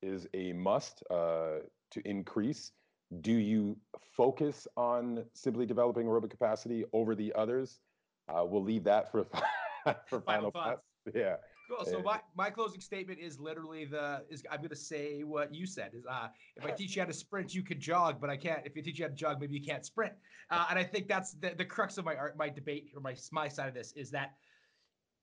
is 0.02 0.26
a 0.34 0.52
must 0.52 1.02
uh, 1.10 1.58
to 1.90 2.00
increase 2.04 2.72
do 3.20 3.32
you 3.32 3.76
focus 4.16 4.66
on 4.76 5.24
simply 5.34 5.66
developing 5.66 6.06
aerobic 6.06 6.30
capacity 6.30 6.84
over 6.92 7.14
the 7.14 7.32
others 7.34 7.80
uh, 8.28 8.44
we'll 8.44 8.62
leave 8.62 8.84
that 8.84 9.10
for 9.10 9.24
for 10.06 10.20
Final 10.20 10.22
final 10.22 10.50
thoughts. 10.50 10.82
thoughts. 11.04 11.16
Yeah. 11.16 11.36
Cool. 11.68 11.84
So 11.84 12.02
my, 12.02 12.20
my 12.36 12.50
closing 12.50 12.80
statement 12.80 13.18
is 13.18 13.38
literally 13.38 13.84
the 13.84 14.24
is 14.28 14.42
I'm 14.50 14.60
gonna 14.62 14.74
say 14.76 15.22
what 15.22 15.54
you 15.54 15.66
said 15.66 15.92
is 15.94 16.04
uh 16.06 16.28
if 16.56 16.64
I 16.64 16.70
teach 16.70 16.96
you 16.96 17.02
how 17.02 17.06
to 17.06 17.14
sprint 17.14 17.54
you 17.54 17.62
could 17.62 17.80
jog 17.80 18.20
but 18.20 18.30
I 18.30 18.36
can't 18.36 18.60
if 18.64 18.76
you 18.76 18.82
teach 18.82 18.98
you 18.98 19.04
how 19.04 19.10
to 19.10 19.14
jog 19.14 19.40
maybe 19.40 19.54
you 19.54 19.64
can't 19.64 19.84
sprint. 19.84 20.12
Uh, 20.50 20.66
and 20.70 20.78
I 20.78 20.84
think 20.84 21.08
that's 21.08 21.32
the, 21.32 21.50
the 21.50 21.64
crux 21.64 21.98
of 21.98 22.04
my 22.04 22.14
art 22.16 22.36
my 22.36 22.48
debate 22.48 22.90
or 22.94 23.00
my 23.00 23.14
my 23.30 23.48
side 23.48 23.68
of 23.68 23.74
this 23.74 23.92
is 23.92 24.10
that 24.10 24.34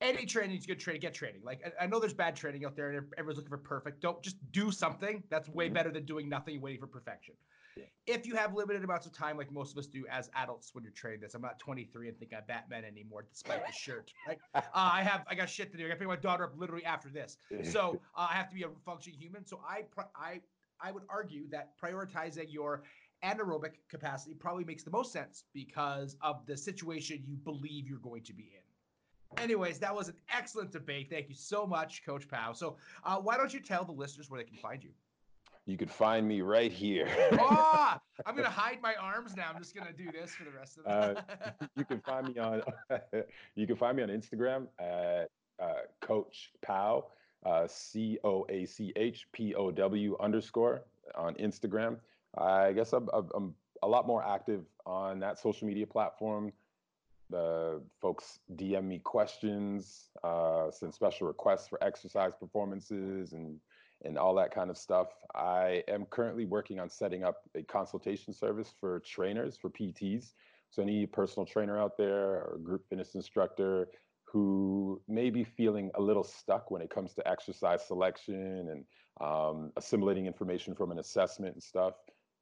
any 0.02 0.26
training 0.26 0.58
is 0.58 0.66
good 0.66 0.80
training 0.80 1.02
get 1.02 1.14
training. 1.14 1.42
Like 1.44 1.62
I, 1.66 1.84
I 1.84 1.88
know 1.88 2.00
there's 2.00 2.14
bad 2.14 2.36
training 2.36 2.66
out 2.66 2.76
there 2.76 2.90
and 2.90 3.08
everyone's 3.18 3.38
looking 3.38 3.50
for 3.50 3.58
perfect. 3.58 4.02
Don't 4.02 4.24
just 4.24 4.38
do 4.52 4.72
something 4.72 5.24
that's 5.30 5.50
way 5.50 5.70
Mhm. 5.70 5.74
better 5.74 5.92
than 5.92 6.06
doing 6.06 6.30
nothing 6.30 6.56
and 6.56 6.64
waiting 6.64 6.80
for 6.80 6.88
perfection 6.88 7.36
Yeah. 7.80 8.16
if 8.16 8.26
you 8.28 8.36
have 8.36 8.54
limited 8.54 8.84
amounts 8.84 9.06
of 9.06 9.14
time 9.14 9.38
like 9.38 9.52
most 9.52 9.72
of 9.72 9.78
us 9.78 9.88
do 9.88 10.06
as 10.10 10.30
adults 10.36 10.74
when 10.74 10.84
you're 10.84 10.94
training 10.94 11.22
this 11.22 11.34
i'm 11.36 11.42
not 11.42 11.60
23 11.60 12.10
and 12.10 12.18
think 12.20 12.32
i'm 12.36 12.44
batman 12.48 12.84
anymore 12.84 13.26
despite 13.32 13.66
the 13.66 13.72
shirt 13.72 14.12
right 14.28 14.38
uh, 14.56 14.62
I 14.74 15.04
have 15.04 15.24
I 15.30 15.36
got 15.36 15.50
shit 15.50 15.72
to 15.72 15.78
do. 15.78 15.86
I 15.86 15.88
got 15.90 15.94
to 15.96 16.00
pick 16.00 16.08
my 16.08 16.16
daughter 16.16 16.44
up 16.44 16.54
literally 16.58 16.86
after 16.86 17.10
this. 17.10 17.38
So 17.64 18.00
uh, 18.16 18.28
I 18.30 18.34
have 18.34 18.50
to 18.50 18.56
be 18.56 18.64
a 18.64 18.70
functioning 18.86 19.20
human. 19.20 19.46
So 19.46 19.62
I 19.68 19.84
I 20.16 20.42
I 20.82 20.92
would 20.92 21.04
argue 21.10 21.48
that 21.50 21.74
prioritizing 21.82 22.52
your 22.52 22.84
anaerobic 23.24 23.74
capacity 23.90 24.34
probably 24.34 24.64
makes 24.64 24.84
the 24.84 24.92
most 24.92 25.12
sense 25.12 25.44
because 25.54 26.16
of 26.22 26.46
the 26.46 26.56
situation 26.58 27.24
you 27.26 27.36
believe 27.36 27.88
you're 27.88 28.00
going 28.00 28.24
to 28.24 28.34
be 28.34 28.52
in. 28.56 29.42
Anyways, 29.44 29.78
that 29.80 29.94
was 29.94 30.08
an 30.08 30.16
excellent 30.34 30.72
debate. 30.72 31.10
Thank 31.10 31.30
you 31.30 31.36
so 31.36 31.68
much, 31.68 32.04
Coach 32.06 32.28
Pow. 32.28 32.54
So 32.54 32.78
uh, 33.04 33.18
why 33.18 33.38
don't 33.38 33.54
you 33.54 33.60
tell 33.60 33.86
the 33.86 33.92
listeners 33.92 34.30
where 34.30 34.42
they 34.42 34.50
can 34.50 34.58
find 34.58 34.84
you? 34.84 34.92
You 35.70 35.78
can 35.78 35.88
find 35.88 36.28
me 36.28 36.42
right 36.42 36.72
here. 36.72 37.08
oh, 37.34 37.96
I'm 38.26 38.36
gonna 38.36 38.50
hide 38.50 38.80
my 38.82 38.96
arms 38.96 39.36
now. 39.38 39.52
I'm 39.54 39.62
just 39.62 39.76
gonna 39.76 39.94
do 39.94 40.12
this 40.12 40.34
for 40.34 40.44
the 40.44 40.50
rest 40.50 40.80
of 40.80 40.84
the. 40.84 40.90
Uh, 40.90 41.22
you 41.78 41.86
can 41.86 42.02
find 42.02 42.34
me 42.34 42.40
on. 42.40 42.64
you 43.56 43.68
can 43.68 43.76
find 43.76 43.96
me 43.96 44.02
on 44.02 44.10
Instagram 44.10 44.66
at 44.80 45.30
uh, 45.62 45.82
Coach 46.02 46.54
Pow, 46.64 47.06
uh, 47.46 47.68
C 47.68 48.18
O 48.24 48.48
A 48.50 48.66
C 48.66 48.92
H 48.96 49.28
P 49.32 49.54
O 49.54 49.70
W 49.70 50.18
underscore 50.20 50.82
on 51.14 51.36
Instagram. 51.36 51.98
I 52.36 52.72
guess 52.72 52.92
I'm, 52.92 53.08
I'm 53.14 53.54
a 53.84 53.88
lot 53.88 54.08
more 54.08 54.26
active 54.26 54.64
on 54.88 55.20
that 55.20 55.38
social 55.38 55.68
media 55.68 55.86
platform. 55.86 56.52
The 57.30 57.80
folks 58.02 58.40
DM 58.56 58.86
me 58.86 58.98
questions, 58.98 60.10
uh, 60.24 60.72
send 60.72 60.96
special 60.96 61.28
requests 61.28 61.68
for 61.68 61.78
exercise 61.84 62.32
performances 62.40 63.34
and 63.34 63.60
and 64.04 64.18
all 64.18 64.34
that 64.36 64.54
kind 64.54 64.70
of 64.70 64.78
stuff. 64.78 65.08
I 65.36 65.84
am 65.88 66.06
currently 66.06 66.46
working 66.46 66.80
on 66.80 66.90
setting 66.90 67.24
up 67.24 67.44
a 67.56 67.64
consultation 67.64 68.34
service 68.34 68.74
for 68.80 69.00
trainers, 69.02 69.58
for 69.58 69.70
PTs. 69.70 70.34
So 70.70 70.82
any 70.82 71.06
personal 71.06 71.46
trainer 71.46 71.78
out 71.78 71.98
there 71.98 72.44
or 72.44 72.60
group 72.64 72.88
fitness 72.88 73.16
instructor 73.16 73.90
who 74.24 75.02
may 75.08 75.30
be 75.30 75.44
feeling 75.44 75.90
a 75.96 76.02
little 76.02 76.24
stuck 76.24 76.70
when 76.70 76.82
it 76.82 76.90
comes 76.90 77.14
to 77.16 77.28
exercise 77.28 77.86
selection 77.86 78.70
and 78.70 78.86
um, 79.22 79.72
assimilating 79.76 80.28
information 80.28 80.76
from 80.76 80.92
an 80.92 81.00
assessment 81.00 81.54
and 81.54 81.64
stuff. 81.64 81.96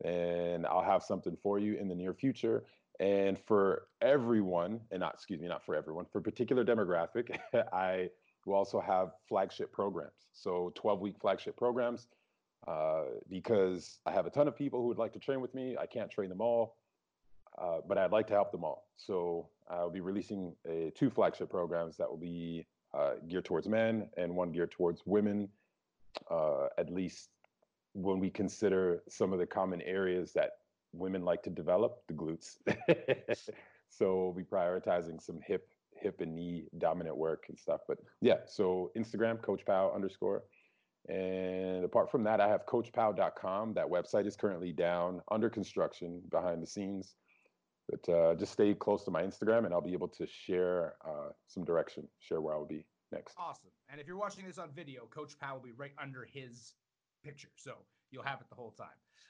And 0.04 0.65
I'll 0.67 0.84
have 0.84 1.02
something 1.02 1.38
for 1.41 1.60
you 1.60 1.78
in 1.78 1.88
the 1.88 1.96
near 1.96 2.13
future. 2.13 2.65
And 3.00 3.39
for 3.39 3.88
everyone, 4.02 4.82
and 4.91 5.00
not, 5.00 5.13
excuse 5.13 5.39
me, 5.39 5.48
not 5.48 5.65
for 5.65 5.76
everyone, 5.76 6.06
for 6.12 6.20
a 6.20 6.22
particular 6.22 6.65
demographic, 6.65 7.38
I 7.74 8.10
will 8.47 8.55
also 8.55 8.79
have 8.79 9.12
flagship 9.27 9.71
programs. 9.71 10.29
So 10.33 10.71
12 10.75 10.99
week 11.01 11.15
flagship 11.19 11.57
programs, 11.57 12.07
uh, 12.67 13.03
because 13.29 13.99
I 14.05 14.12
have 14.12 14.25
a 14.25 14.29
ton 14.29 14.47
of 14.47 14.55
people 14.55 14.81
who 14.81 14.88
would 14.88 14.97
like 14.97 15.13
to 15.13 15.19
train 15.19 15.41
with 15.41 15.53
me. 15.53 15.75
I 15.79 15.86
can't 15.86 16.10
train 16.10 16.29
them 16.29 16.41
all, 16.41 16.77
uh, 17.62 17.79
but 17.88 17.97
I'd 17.97 18.12
like 18.12 18.27
to 18.27 18.33
help 18.33 18.51
them 18.51 18.63
all. 18.63 18.88
So 18.95 19.49
I'll 19.69 19.89
be 19.89 20.01
releasing 20.01 20.55
a, 20.67 20.91
two 20.95 21.10
flagship 21.10 21.49
programs 21.49 21.97
that 21.97 22.10
will 22.10 22.17
be 22.17 22.65
uh, 22.97 23.15
geared 23.27 23.45
towards 23.45 23.67
men 23.67 24.10
and 24.17 24.36
one 24.36 24.51
geared 24.51 24.71
towards 24.71 25.01
women, 25.05 25.49
uh, 26.31 26.67
at 26.77 26.91
least 26.91 27.29
when 27.93 28.19
we 28.19 28.29
consider 28.29 29.01
some 29.10 29.33
of 29.33 29.39
the 29.39 29.45
common 29.45 29.81
areas 29.81 30.31
that 30.33 30.51
women 30.93 31.23
like 31.23 31.43
to 31.43 31.49
develop, 31.49 32.01
the 32.07 32.13
glutes. 32.13 32.57
so 33.89 34.15
we'll 34.15 34.33
be 34.33 34.43
prioritizing 34.43 35.21
some 35.21 35.39
hip, 35.45 35.67
hip 36.01 36.21
and 36.21 36.36
knee 36.36 36.65
dominant 36.77 37.17
work 37.17 37.45
and 37.49 37.57
stuff. 37.57 37.81
But 37.88 37.97
yeah, 38.21 38.38
so 38.45 38.91
Instagram, 38.97 39.41
Coach 39.41 39.65
Pow 39.65 39.91
underscore. 39.93 40.43
And 41.10 41.86
apart 41.86 42.12
from 42.12 42.23
that, 42.25 42.41
I 42.41 42.47
have 42.49 42.65
coachpow.com. 42.65 43.73
That 43.73 43.88
website 43.88 44.27
is 44.27 44.36
currently 44.36 44.73
down 44.73 45.21
under 45.31 45.49
construction 45.49 46.21
behind 46.29 46.62
the 46.62 46.67
scenes. 46.67 47.15
But 47.89 48.13
uh, 48.13 48.36
just 48.36 48.51
stay 48.51 48.73
close 48.73 49.05
to 49.05 49.12
my 49.12 49.23
Instagram 49.23 49.65
and 49.65 49.73
I'll 49.73 49.81
be 49.81 49.93
able 49.93 50.10
to 50.10 50.27
share 50.27 50.95
uh, 51.05 51.29
some 51.47 51.63
direction, 51.63 52.07
share 52.19 52.41
where 52.41 52.53
I'll 52.53 52.65
be 52.65 52.83
next. 53.13 53.36
Awesome. 53.38 53.69
And 53.89 54.01
if 54.01 54.07
you're 54.07 54.17
watching 54.17 54.45
this 54.45 54.57
on 54.57 54.69
video, 54.75 55.05
Coach 55.05 55.39
Pow 55.39 55.55
will 55.55 55.63
be 55.63 55.71
right 55.71 55.93
under 56.01 56.27
his 56.29 56.73
picture. 57.23 57.47
So 57.55 57.75
you'll 58.12 58.23
have 58.23 58.41
it 58.41 58.47
the 58.49 58.55
whole 58.55 58.71
time. 58.71 58.88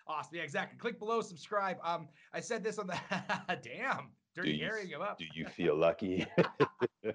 Awesome. 0.07 0.35
Yeah, 0.35 0.43
exactly. 0.43 0.79
Click 0.79 0.97
below, 0.97 1.21
subscribe. 1.21 1.77
Um, 1.83 2.07
I 2.33 2.39
said 2.39 2.63
this 2.63 2.79
on 2.79 2.87
the 2.87 2.97
damn 3.61 4.11
dirty 4.37 4.61
airing 4.61 4.87
him 4.87 5.01
up. 5.01 5.17
Do 5.17 5.25
you 5.33 5.45
feel 5.55 5.75
lucky? 5.75 6.25
uh, 6.37 7.11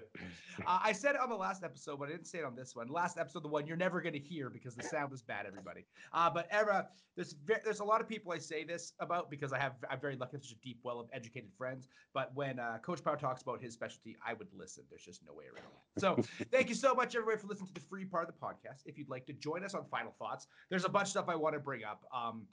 I 0.67 0.91
said 0.91 1.15
it 1.15 1.21
on 1.21 1.29
the 1.29 1.35
last 1.35 1.63
episode, 1.63 1.99
but 1.99 2.09
I 2.09 2.11
didn't 2.11 2.27
say 2.27 2.39
it 2.39 2.45
on 2.45 2.55
this 2.55 2.75
one. 2.75 2.87
Last 2.87 3.17
episode, 3.17 3.43
the 3.43 3.47
one 3.47 3.65
you're 3.65 3.77
never 3.77 4.01
going 4.01 4.13
to 4.13 4.19
hear 4.19 4.49
because 4.49 4.75
the 4.75 4.83
sound 4.83 5.13
is 5.13 5.21
bad, 5.21 5.45
everybody. 5.45 5.85
Uh, 6.11 6.29
but 6.29 6.47
Era, 6.51 6.87
there's 7.15 7.35
there's 7.45 7.79
a 7.79 7.83
lot 7.83 8.01
of 8.01 8.07
people 8.07 8.31
I 8.31 8.37
say 8.37 8.63
this 8.63 8.93
about 8.99 9.29
because 9.29 9.53
I 9.53 9.59
have 9.59 9.73
I'm 9.89 9.99
very 9.99 10.15
lucky 10.15 10.37
such 10.37 10.51
a 10.51 10.55
deep 10.55 10.79
well 10.83 10.99
of 10.99 11.07
educated 11.13 11.51
friends. 11.57 11.87
But 12.13 12.31
when 12.35 12.59
uh, 12.59 12.79
Coach 12.79 13.03
Pow 13.03 13.15
talks 13.15 13.41
about 13.41 13.61
his 13.61 13.73
specialty, 13.73 14.17
I 14.25 14.33
would 14.33 14.47
listen. 14.53 14.83
There's 14.89 15.03
just 15.03 15.21
no 15.25 15.33
way 15.33 15.45
around 15.45 15.67
that. 15.71 16.01
So 16.01 16.45
thank 16.51 16.69
you 16.69 16.75
so 16.75 16.93
much, 16.93 17.15
everybody, 17.15 17.39
for 17.39 17.47
listening 17.47 17.67
to 17.67 17.73
the 17.73 17.87
free 17.87 18.05
part 18.05 18.27
of 18.27 18.35
the 18.35 18.45
podcast. 18.45 18.81
If 18.85 18.97
you'd 18.97 19.09
like 19.09 19.25
to 19.27 19.33
join 19.33 19.63
us 19.63 19.73
on 19.73 19.85
Final 19.89 20.13
Thoughts, 20.19 20.47
there's 20.69 20.85
a 20.85 20.89
bunch 20.89 21.05
of 21.05 21.11
stuff 21.11 21.25
I 21.29 21.35
want 21.35 21.53
to 21.55 21.59
bring 21.59 21.83
up. 21.83 22.03
Um, 22.13 22.43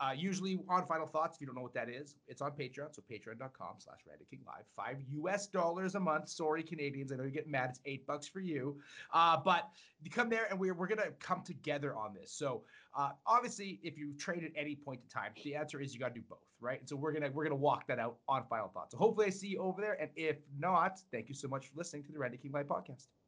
uh, 0.00 0.12
usually 0.16 0.58
on 0.68 0.86
Final 0.86 1.06
Thoughts, 1.06 1.36
if 1.36 1.40
you 1.40 1.46
don't 1.46 1.56
know 1.56 1.62
what 1.62 1.74
that 1.74 1.90
is, 1.90 2.16
it's 2.26 2.40
on 2.40 2.52
Patreon. 2.52 2.94
So 2.94 3.02
patreon.com 3.10 3.74
slash 3.78 3.98
Live. 4.06 4.64
Five 4.74 4.96
US 5.10 5.46
dollars 5.46 5.94
a 5.94 6.00
month. 6.00 6.28
Sorry, 6.28 6.62
Canadians. 6.62 7.12
I 7.12 7.16
know 7.16 7.24
you 7.24 7.30
get 7.30 7.48
mad. 7.48 7.70
It's 7.70 7.80
eight 7.84 8.06
bucks 8.06 8.26
for 8.26 8.40
you. 8.40 8.78
Uh, 9.12 9.36
but 9.44 9.68
you 10.02 10.10
come 10.10 10.30
there 10.30 10.46
and 10.50 10.58
we're, 10.58 10.72
we're 10.72 10.86
going 10.86 10.98
to 10.98 11.12
come 11.20 11.42
together 11.42 11.94
on 11.94 12.14
this. 12.14 12.32
So 12.32 12.62
uh, 12.96 13.10
obviously, 13.26 13.78
if 13.82 13.98
you 13.98 14.14
trade 14.14 14.42
at 14.44 14.52
any 14.56 14.74
point 14.74 15.00
in 15.02 15.08
time, 15.08 15.32
the 15.44 15.54
answer 15.54 15.80
is 15.80 15.92
you 15.92 16.00
got 16.00 16.14
to 16.14 16.20
do 16.20 16.26
both, 16.28 16.38
right? 16.60 16.80
And 16.80 16.88
so 16.88 16.96
we're 16.96 17.12
gonna 17.12 17.30
we're 17.32 17.44
gonna 17.44 17.54
walk 17.54 17.86
that 17.88 17.98
out 17.98 18.16
on 18.28 18.44
Final 18.48 18.68
Thoughts. 18.68 18.92
So 18.92 18.98
hopefully 18.98 19.26
I 19.26 19.30
see 19.30 19.48
you 19.48 19.60
over 19.60 19.80
there. 19.80 20.00
And 20.00 20.10
if 20.16 20.38
not, 20.58 20.98
thank 21.12 21.28
you 21.28 21.34
so 21.34 21.46
much 21.46 21.68
for 21.68 21.76
listening 21.76 22.04
to 22.04 22.12
the 22.12 22.18
Randy 22.18 22.38
King 22.38 22.52
Live 22.52 22.66
podcast. 22.66 23.19